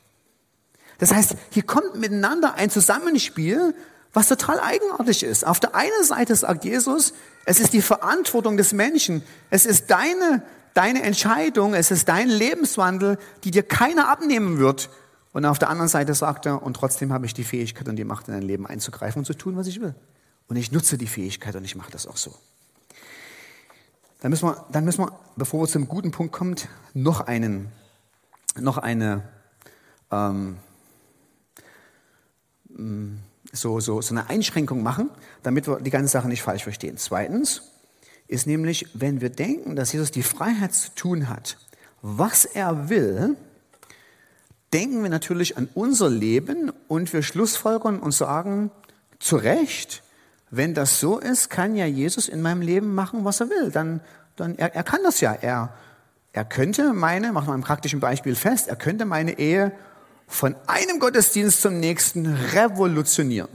[0.99, 3.75] Das heißt, hier kommt miteinander ein Zusammenspiel,
[4.15, 5.47] was total eigenartig ist.
[5.47, 7.13] Auf der einen Seite sagt Jesus,
[7.45, 13.19] es ist die Verantwortung des Menschen, es ist deine, deine Entscheidung, es ist dein Lebenswandel,
[13.43, 14.89] die dir keiner abnehmen wird.
[15.33, 18.05] Und auf der anderen Seite sagt er, und trotzdem habe ich die Fähigkeit und die
[18.05, 19.97] Macht in dein Leben einzugreifen und zu tun, was ich will.
[20.47, 22.33] Und ich nutze die Fähigkeit und ich mache das auch so.
[24.21, 26.55] Dann müssen wir, dann müssen wir, bevor wir zum guten Punkt kommen,
[26.95, 27.73] noch einen,
[28.59, 29.29] noch eine,
[30.11, 30.59] ähm,
[33.55, 35.11] so, so, so eine Einschränkung machen,
[35.43, 36.97] damit wir die ganze Sache nicht falsch verstehen.
[36.97, 37.63] Zweitens
[38.29, 41.57] ist nämlich, wenn wir denken, dass Jesus die Freiheit zu tun hat,
[42.03, 43.37] was er will,
[44.73, 48.71] denken wir natürlich an unser Leben und wir schlussfolgern und sagen,
[49.21, 50.03] zu Recht,
[50.51, 53.71] wenn das so ist, kann ja Jesus in meinem Leben machen, was er will.
[53.71, 54.01] Dann,
[54.37, 55.33] dann er, er kann das ja.
[55.33, 55.73] Er,
[56.33, 59.73] er könnte meine, machen wir ein praktischen Beispiel fest, er könnte meine Ehe
[60.27, 63.51] von einem Gottesdienst zum nächsten revolutionieren.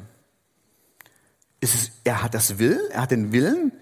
[1.62, 3.74] Es, er hat das Willen, er hat den Willen,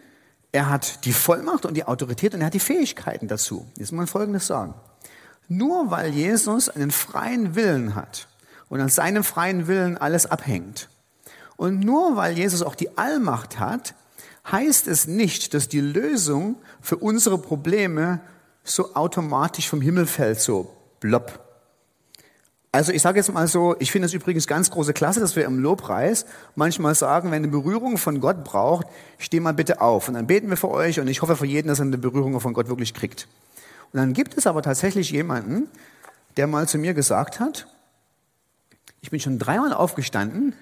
[0.52, 3.68] er hat die Vollmacht und die Autorität und er hat die Fähigkeiten dazu.
[3.78, 4.74] Jetzt muss man Folgendes sagen.
[5.48, 8.28] Nur weil Jesus einen freien Willen hat
[8.70, 10.90] und an seinem freien Willen alles abhängt
[11.58, 13.96] und nur weil Jesus auch die Allmacht hat,
[14.50, 18.22] heißt es nicht, dass die Lösung für unsere Probleme
[18.64, 21.47] so automatisch vom Himmel fällt, so blopp.
[22.78, 25.46] Also ich sage jetzt mal so, ich finde es übrigens ganz große Klasse, dass wir
[25.46, 28.86] im Lobpreis manchmal sagen, wenn eine Berührung von Gott braucht,
[29.18, 30.08] steh mal bitte auf.
[30.08, 32.40] Und dann beten wir für euch und ich hoffe für jeden, dass er eine Berührung
[32.40, 33.28] von Gott wirklich kriegt.
[33.92, 35.68] Und dann gibt es aber tatsächlich jemanden,
[36.38, 37.66] der mal zu mir gesagt hat,
[39.02, 40.54] ich bin schon dreimal aufgestanden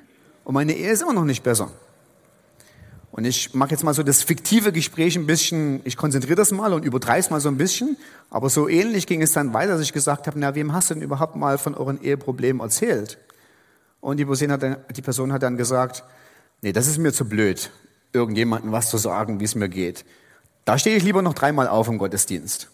[0.45, 1.69] und meine Ehe ist immer noch nicht besser.
[3.15, 6.73] Und ich mache jetzt mal so das fiktive Gespräch ein bisschen, ich konzentriere das mal
[6.73, 7.95] und übertreibe es mal so ein bisschen.
[8.29, 10.95] Aber so ähnlich ging es dann weiter, dass ich gesagt habe, na, wem hast du
[10.95, 13.17] denn überhaupt mal von euren Eheproblemen erzählt?
[14.01, 16.03] Und die Person hat dann, die Person hat dann gesagt,
[16.61, 17.71] nee, das ist mir zu blöd,
[18.11, 20.03] irgendjemandem was zu sagen, wie es mir geht.
[20.65, 22.69] Da stehe ich lieber noch dreimal auf im Gottesdienst.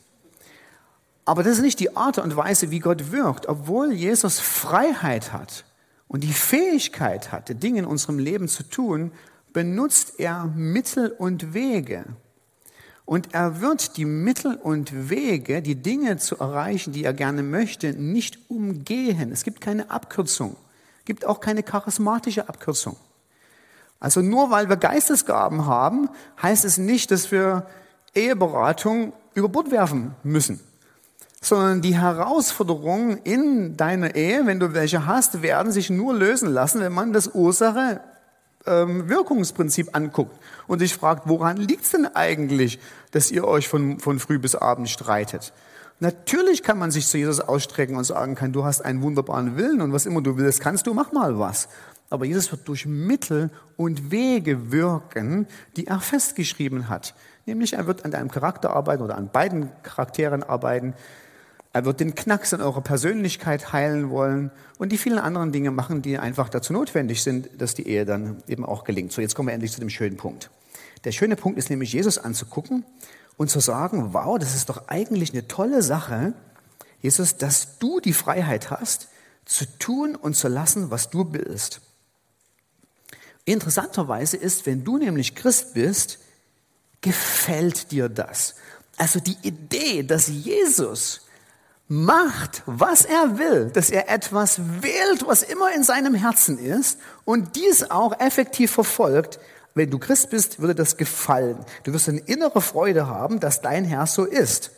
[1.24, 3.48] Aber das ist nicht die Art und Weise, wie Gott wirkt.
[3.48, 5.66] Obwohl Jesus Freiheit hat
[6.08, 9.12] und die Fähigkeit hatte, Dinge in unserem Leben zu tun,
[9.54, 12.06] benutzt er Mittel und Wege.
[13.06, 17.94] Und er wird die Mittel und Wege, die Dinge zu erreichen, die er gerne möchte,
[17.94, 19.32] nicht umgehen.
[19.32, 20.56] Es gibt keine Abkürzung.
[21.00, 22.96] Es gibt auch keine charismatische Abkürzung.
[24.00, 26.10] Also nur weil wir Geistesgaben haben,
[26.42, 27.68] heißt es nicht, dass wir
[28.16, 30.60] Eheberatung über Bord werfen müssen,
[31.42, 36.82] sondern die Herausforderungen in deiner Ehe, wenn du welche hast, werden sich nur lösen lassen,
[36.82, 38.11] wenn man das Ursache-Wirkungsprinzip
[38.66, 39.06] ähm,
[39.94, 42.80] anguckt und sich fragt, woran liegt es denn eigentlich,
[43.12, 45.54] dass ihr euch von, von früh bis abend streitet?
[46.00, 49.82] Natürlich kann man sich zu Jesus ausstrecken und sagen kann, du hast einen wunderbaren Willen
[49.82, 51.70] und was immer du willst, kannst du, mach mal was.
[52.10, 55.48] Aber Jesus wird durch Mittel und Wege wirken,
[55.78, 57.14] die er festgeschrieben hat.
[57.46, 60.94] Nämlich er wird an deinem Charakter arbeiten oder an beiden Charakteren arbeiten.
[61.74, 66.02] Er wird den Knacks in eurer Persönlichkeit heilen wollen und die vielen anderen Dinge machen,
[66.02, 69.14] die einfach dazu notwendig sind, dass die Ehe dann eben auch gelingt.
[69.14, 70.50] So, jetzt kommen wir endlich zu dem schönen Punkt.
[71.06, 72.86] Der schöne Punkt ist nämlich, Jesus anzugucken
[73.38, 76.34] und zu sagen, wow, das ist doch eigentlich eine tolle Sache,
[77.02, 79.08] Jesus, dass du die Freiheit hast,
[79.46, 81.82] zu tun und zu lassen, was du willst.
[83.46, 86.20] Interessanterweise ist, wenn du nämlich Christ bist,
[87.02, 88.56] gefällt dir das?
[88.98, 91.22] Also die Idee, dass Jesus
[91.92, 97.58] macht, was er will, dass er etwas wählt, was immer in seinem Herzen ist und
[97.58, 99.40] dies auch effektiv verfolgt,
[99.76, 101.58] wenn du Christ bist, würde das gefallen.
[101.84, 104.72] Du wirst eine innere Freude haben, dass dein Herr so ist.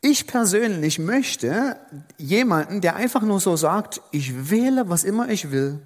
[0.00, 1.76] Ich persönlich möchte
[2.16, 5.78] jemanden, der einfach nur so sagt, ich wähle, was immer ich will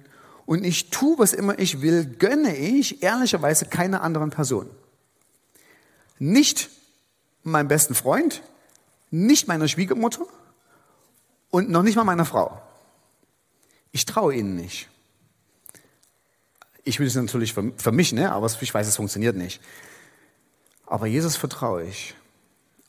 [0.45, 4.69] und ich tue, was immer ich will, gönne ich ehrlicherweise keiner anderen Person.
[6.17, 6.69] Nicht
[7.43, 8.41] meinem besten Freund,
[9.09, 10.25] nicht meiner Schwiegermutter
[11.49, 12.61] und noch nicht mal meiner Frau.
[13.91, 14.89] Ich traue ihnen nicht.
[16.83, 18.31] Ich will es natürlich für, für mich, ne?
[18.31, 19.61] aber ich weiß, es funktioniert nicht.
[20.85, 22.15] Aber Jesus vertraue ich.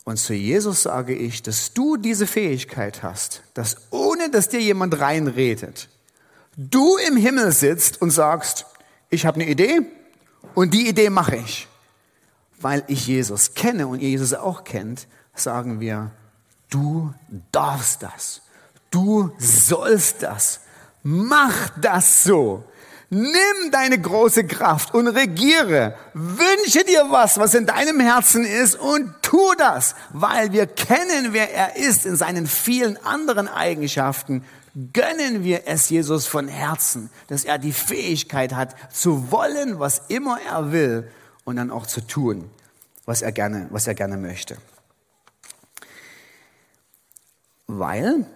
[0.04, 4.98] Und zu Jesus sage ich, dass du diese Fähigkeit hast, dass ohne dass dir jemand
[5.00, 5.88] reinredet,
[6.56, 8.66] du im Himmel sitzt und sagst,
[9.10, 9.80] ich habe eine Idee
[10.54, 11.68] und die Idee mache ich
[12.60, 15.06] weil ich Jesus kenne und ihr Jesus auch kennt,
[15.40, 16.10] sagen wir,
[16.70, 17.12] du
[17.52, 18.42] darfst das.
[18.90, 20.60] Du sollst das.
[21.02, 22.64] Mach das so.
[23.10, 25.94] Nimm deine große Kraft und regiere.
[26.12, 31.54] Wünsche dir was, was in deinem Herzen ist und tu das, weil wir kennen, wer
[31.54, 34.44] er ist in seinen vielen anderen Eigenschaften.
[34.92, 40.38] Gönnen wir es Jesus von Herzen, dass er die Fähigkeit hat, zu wollen, was immer
[40.42, 41.10] er will
[41.44, 42.50] und dann auch zu tun,
[43.06, 44.58] was er gerne, was er gerne möchte.
[47.68, 48.26] Weil,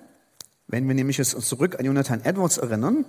[0.68, 3.04] wenn wir nämlich uns zurück an Jonathan Edwards erinnern,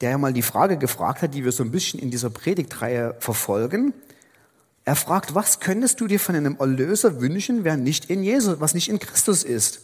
[0.00, 3.16] der ja mal die Frage gefragt hat, die wir so ein bisschen in dieser Predigtreihe
[3.18, 3.94] verfolgen.
[4.84, 8.74] Er fragt, was könntest du dir von einem Erlöser wünschen, wer nicht in Jesus, was
[8.74, 9.80] nicht in Christus ist?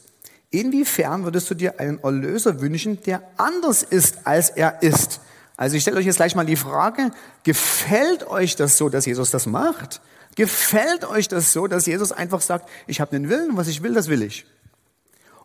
[0.51, 5.21] Inwiefern würdest du dir einen Erlöser wünschen, der anders ist, als er ist?
[5.57, 7.12] Also ich stelle euch jetzt gleich mal die Frage,
[7.45, 10.01] gefällt euch das so, dass Jesus das macht?
[10.35, 13.95] Gefällt euch das so, dass Jesus einfach sagt, ich habe den Willen, was ich will,
[13.95, 14.45] das will ich?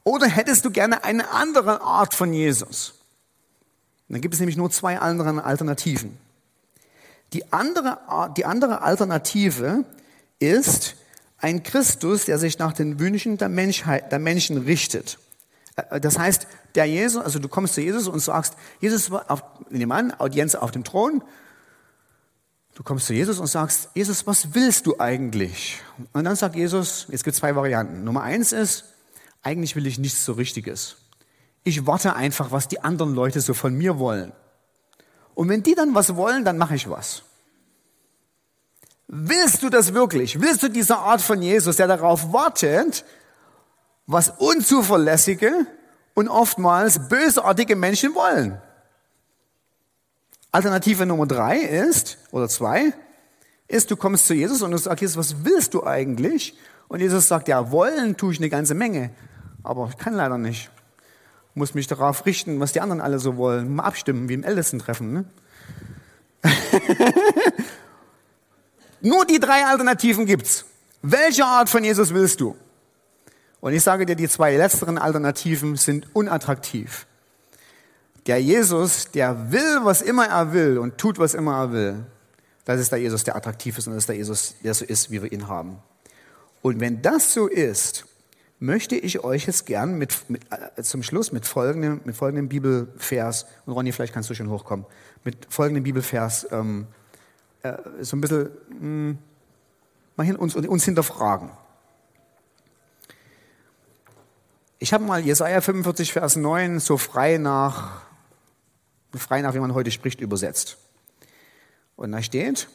[0.05, 2.93] Oder hättest du gerne eine andere Art von Jesus?
[4.07, 6.15] dann gibt es nämlich nur zwei andere Alternativen.
[7.33, 7.97] Die andere,
[8.37, 9.83] die andere Alternative
[10.37, 10.95] ist
[11.39, 15.17] ein Christus, der sich nach den Wünschen der Menschheit, der Menschen richtet.
[15.99, 19.91] Das heißt, der Jesus, also du kommst zu Jesus und sagst, Jesus war auf, nehmen
[19.91, 21.23] an, Audienz auf dem Thron.
[22.75, 25.81] Du kommst zu Jesus und sagst, Jesus, was willst du eigentlich?
[26.13, 28.03] Und dann sagt Jesus, jetzt gibt es zwei Varianten.
[28.03, 28.85] Nummer eins ist,
[29.45, 30.97] eigentlich will ich nichts so Richtiges.
[31.63, 34.34] Ich warte einfach, was die anderen Leute so von mir wollen.
[35.36, 37.23] Und wenn die dann was wollen, dann mache ich was.
[39.08, 40.41] Willst du das wirklich?
[40.41, 43.05] Willst du diese Art von Jesus, der darauf wartet,
[44.08, 45.67] was unzuverlässige
[46.15, 48.60] und oftmals bösartige Menschen wollen.
[50.52, 52.93] Alternative Nummer drei ist, oder zwei,
[53.67, 56.58] ist, du kommst zu Jesus und du sagst, Jesus, was willst du eigentlich?
[56.87, 59.12] Und Jesus sagt, ja, wollen tue ich eine ganze Menge,
[59.65, 60.69] aber ich kann leider nicht.
[61.49, 63.75] Ich muss mich darauf richten, was die anderen alle so wollen.
[63.75, 65.13] Mal abstimmen, wie im Ältestentreffen.
[65.13, 65.25] Ne?
[69.01, 70.65] Nur die drei Alternativen gibt's.
[71.01, 72.55] Welche Art von Jesus willst du?
[73.61, 77.07] Und ich sage dir, die zwei letzteren Alternativen sind unattraktiv.
[78.27, 82.05] Der Jesus, der will, was immer er will und tut, was immer er will,
[82.65, 85.11] Das ist der Jesus, der attraktiv ist und das ist der Jesus, der so ist,
[85.11, 85.77] wie wir ihn haben.
[86.63, 88.05] Und wenn das so ist,
[88.60, 93.45] möchte ich euch jetzt gern mit, mit, äh, zum Schluss mit folgendem, mit folgendem Bibelvers,
[93.65, 94.85] und Ronny, vielleicht kannst du schon hochkommen,
[95.23, 96.87] mit folgendem Bibelvers ähm,
[97.63, 99.17] äh, so ein bisschen mh, hm,
[100.15, 101.49] mal hin, uns, uns hinterfragen.
[104.79, 108.01] Ich habe mal Jesaja 45, Vers 9 so frei nach,
[109.15, 110.77] frei nach, wie man heute spricht, übersetzt.
[111.95, 112.67] Und da steht,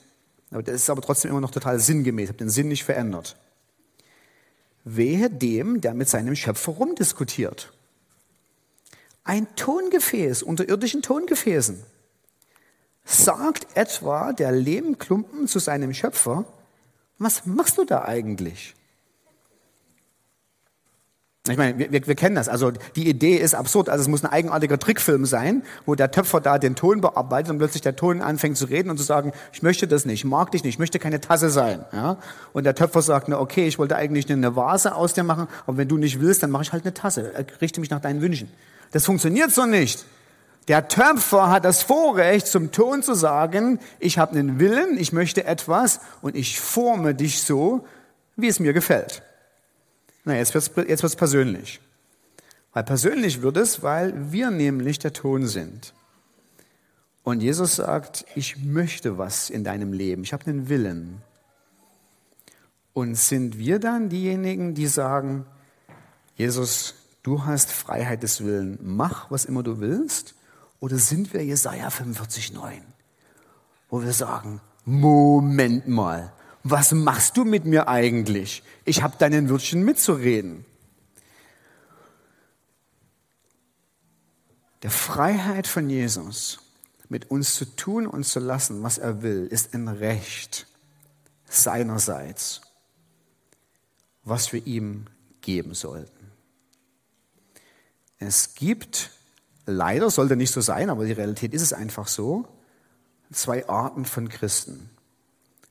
[0.51, 3.37] das ist aber trotzdem immer noch total sinngemäß, ich habe den Sinn nicht verändert.
[4.85, 7.73] Wehe dem, der mit seinem Schöpfer rumdiskutiert.
[9.25, 11.83] Ein Tongefäß unter irdischen Tongefäßen.
[13.05, 16.45] Sagt etwa der Lehmklumpen zu seinem Schöpfer,
[17.19, 18.75] was machst du da eigentlich?
[21.49, 22.51] Ich meine, wir, wir, kennen das.
[22.51, 23.89] Also die Idee ist absurd.
[23.89, 27.57] Also es muss ein eigenartiger Trickfilm sein, wo der Töpfer da den Ton bearbeitet und
[27.57, 30.51] plötzlich der Ton anfängt zu reden und zu sagen, ich möchte das nicht, ich mag
[30.51, 31.87] dich nicht, ich möchte keine Tasse sein.
[31.95, 32.19] Ja?
[32.53, 35.79] Und der Töpfer sagt, na okay, ich wollte eigentlich eine Vase aus dir machen, aber
[35.79, 37.33] wenn du nicht willst, dann mache ich halt eine Tasse.
[37.63, 38.51] Richte mich nach deinen Wünschen.
[38.93, 40.05] Das funktioniert so nicht.
[40.69, 45.47] Der Töpfer hat das Vorrecht, zum Ton zu sagen, ich habe einen Willen, ich möchte
[45.47, 47.87] etwas und ich forme dich so,
[48.37, 49.23] wie es mir gefällt.
[50.25, 51.81] Na, jetzt wird's, jetzt wird's persönlich.
[52.73, 55.93] Weil persönlich wird es, weil wir nämlich der Ton sind.
[57.23, 61.23] Und Jesus sagt, ich möchte was in deinem Leben, ich habe einen Willen.
[62.93, 65.47] Und sind wir dann diejenigen, die sagen,
[66.35, 70.35] Jesus, du hast Freiheit des Willens, mach, was immer du willst?
[70.81, 72.81] Oder sind wir Jesaja 45,9,
[73.91, 76.33] wo wir sagen, Moment mal,
[76.63, 78.63] was machst du mit mir eigentlich?
[78.85, 80.65] Ich habe deinen Würstchen mitzureden.
[84.83, 86.61] Der Freiheit von Jesus,
[87.09, 90.67] mit uns zu tun und zu lassen, was er will, ist ein Recht
[91.49, 92.61] seinerseits,
[94.23, 95.07] was wir ihm
[95.41, 96.31] geben sollten.
[98.19, 99.11] Es gibt,
[99.67, 102.47] leider sollte nicht so sein, aber die Realität ist es einfach so,
[103.33, 104.91] zwei Arten von Christen.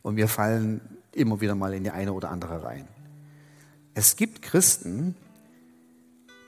[0.01, 0.81] Und wir fallen
[1.13, 2.87] immer wieder mal in die eine oder andere rein.
[3.93, 5.15] Es gibt Christen,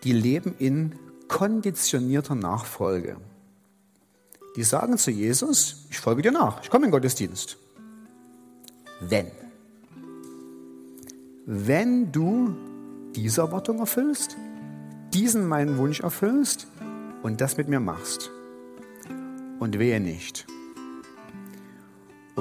[0.04, 0.95] die leben in
[1.28, 3.18] konditionierter Nachfolge.
[4.56, 7.58] Die sagen zu Jesus, ich folge dir nach, ich komme in den Gottesdienst.
[8.99, 9.32] Wenn.
[11.45, 12.56] Wenn du
[13.16, 14.38] diese Erwartung erfüllst,
[15.14, 16.68] diesen meinen Wunsch erfüllst
[17.24, 18.30] und das mit mir machst.
[19.60, 20.47] Und wehe nicht.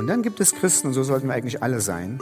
[0.01, 2.19] Und dann gibt es Christen, und so sollten wir eigentlich alle sein,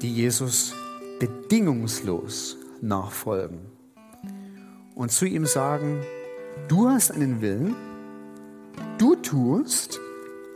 [0.00, 0.74] die Jesus
[1.20, 3.58] bedingungslos nachfolgen
[4.94, 6.00] und zu ihm sagen,
[6.68, 7.76] du hast einen Willen,
[8.96, 10.00] du tust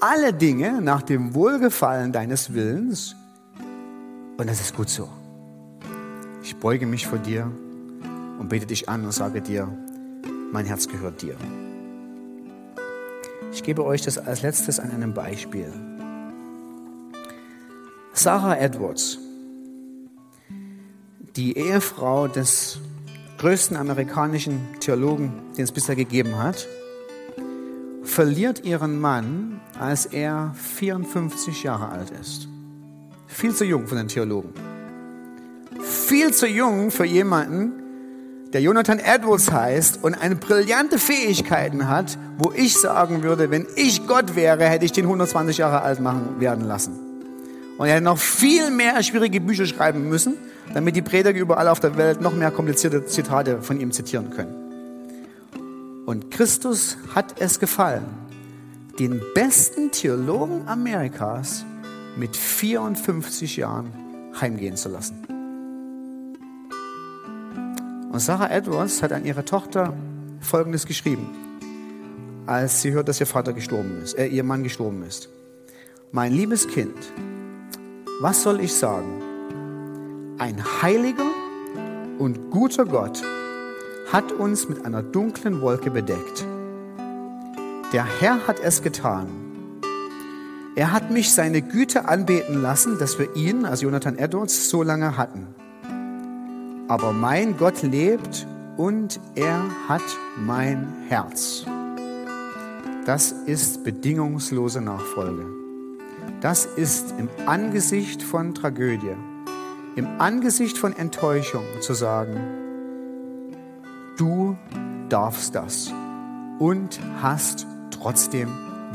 [0.01, 3.15] alle Dinge nach dem Wohlgefallen deines Willens
[4.39, 5.11] und das ist gut so.
[6.43, 7.53] Ich beuge mich vor dir
[8.39, 9.69] und bete dich an und sage dir,
[10.53, 11.37] mein Herz gehört dir.
[13.57, 15.73] Ich gebe euch das als letztes an einem Beispiel.
[18.13, 19.19] Sarah Edwards,
[21.37, 22.79] die Ehefrau des
[23.39, 26.69] größten amerikanischen Theologen, den es bisher gegeben hat,
[28.03, 32.49] verliert ihren Mann, als er 54 Jahre alt ist.
[33.27, 34.53] Viel zu jung für den Theologen.
[35.81, 37.76] Viel zu jung für jemanden,
[38.57, 44.07] der Jonathan Edwards heißt und eine brillante Fähigkeiten hat, wo ich sagen würde, wenn ich
[44.07, 46.95] Gott wäre, hätte ich den 120 Jahre alt machen werden lassen.
[47.77, 50.39] Und er hätte noch viel mehr schwierige Bücher schreiben müssen,
[50.73, 54.55] damit die Prediger überall auf der Welt noch mehr komplizierte Zitate von ihm zitieren können.
[56.07, 58.07] Und Christus hat es gefallen,
[58.99, 61.67] den besten Theologen Amerikas
[62.17, 63.93] mit 54 Jahren
[64.41, 65.26] heimgehen zu lassen.
[68.17, 69.93] Und Sarah Edwards hat an ihre Tochter
[70.41, 71.29] Folgendes geschrieben,
[72.47, 75.29] als sie hört, dass ihr Vater gestorben ist, äh, ihr Mann gestorben ist.
[76.13, 76.97] Mein liebes Kind,
[78.23, 79.21] was soll ich sagen?
[80.39, 81.31] Ein heiliger
[82.19, 83.23] und guter Gott
[84.11, 86.47] hat uns mit einer dunklen Wolke bedeckt.
[87.93, 89.29] Der Herr hat es getan.
[90.75, 95.19] Er hat mich seine Güte anbeten lassen, dass wir ihn, als Jonathan Edwards, so lange
[95.19, 95.49] hatten.
[96.89, 100.03] Aber mein Gott lebt und er hat
[100.37, 101.65] mein Herz.
[103.05, 105.47] Das ist bedingungslose Nachfolge.
[106.41, 109.17] Das ist im Angesicht von Tragödie,
[109.97, 112.37] im Angesicht von Enttäuschung zu sagen,
[114.17, 114.57] du
[115.09, 115.93] darfst das
[116.61, 118.49] und hast trotzdem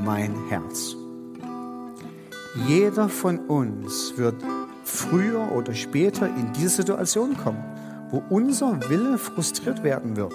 [0.03, 0.95] mein Herz.
[2.67, 4.35] Jeder von uns wird
[4.83, 7.63] früher oder später in diese Situation kommen,
[8.11, 10.33] wo unser Wille frustriert werden wird.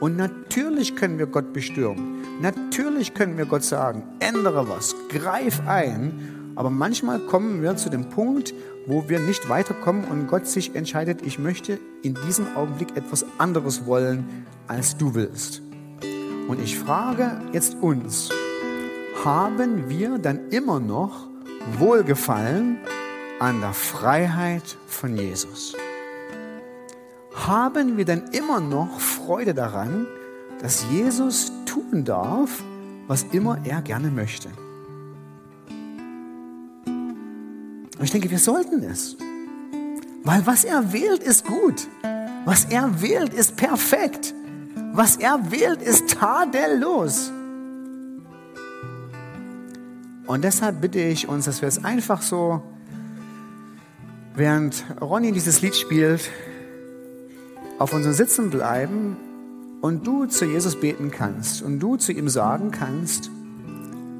[0.00, 2.22] Und natürlich können wir Gott bestürmen.
[2.40, 6.52] Natürlich können wir Gott sagen, ändere was, greif ein.
[6.54, 8.54] Aber manchmal kommen wir zu dem Punkt,
[8.86, 13.86] wo wir nicht weiterkommen und Gott sich entscheidet, ich möchte in diesem Augenblick etwas anderes
[13.86, 15.62] wollen, als du willst.
[16.48, 18.30] Und ich frage jetzt uns,
[19.24, 21.28] haben wir dann immer noch
[21.78, 22.78] Wohlgefallen
[23.40, 25.74] an der Freiheit von Jesus?
[27.46, 30.08] Haben wir dann immer noch Freude daran,
[30.60, 32.64] dass Jesus tun darf,
[33.06, 34.48] was immer er gerne möchte?
[36.86, 39.16] Und ich denke, wir sollten es.
[40.24, 41.86] Weil was er wählt, ist gut.
[42.44, 44.34] Was er wählt, ist perfekt.
[44.92, 47.30] Was er wählt, ist tadellos.
[50.26, 52.60] Und deshalb bitte ich uns, dass wir es einfach so,
[54.34, 56.28] während Ronny dieses Lied spielt,
[57.78, 59.16] auf unseren Sitzen bleiben
[59.80, 63.30] und du zu Jesus beten kannst und du zu ihm sagen kannst,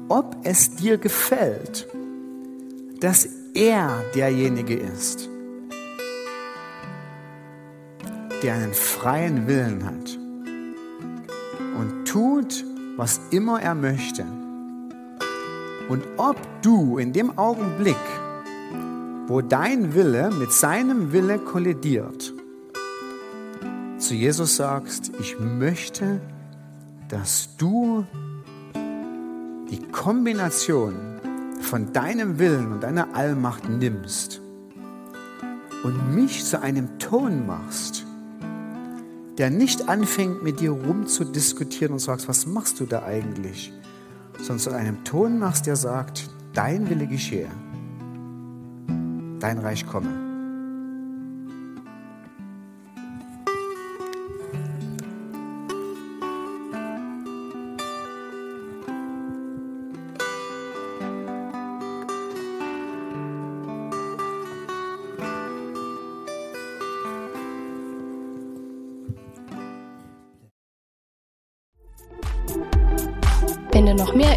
[0.09, 1.87] ob es dir gefällt,
[2.99, 5.29] dass er derjenige ist,
[8.43, 10.17] der einen freien Willen hat
[11.79, 12.63] und tut,
[12.95, 14.25] was immer er möchte.
[15.89, 17.95] Und ob du in dem Augenblick,
[19.27, 22.33] wo dein Wille mit seinem Wille kollidiert,
[24.07, 26.21] zu Jesus sagst, ich möchte,
[27.09, 28.05] dass du
[29.69, 30.95] die Kombination
[31.59, 34.39] von deinem Willen und deiner Allmacht nimmst
[35.83, 38.05] und mich zu einem Ton machst,
[39.37, 43.73] der nicht anfängt, mit dir rumzudiskutieren und sagst, was machst du da eigentlich,
[44.37, 47.49] sondern zu einem Ton machst, der sagt, dein Wille geschehe,
[49.39, 50.26] dein Reich komme.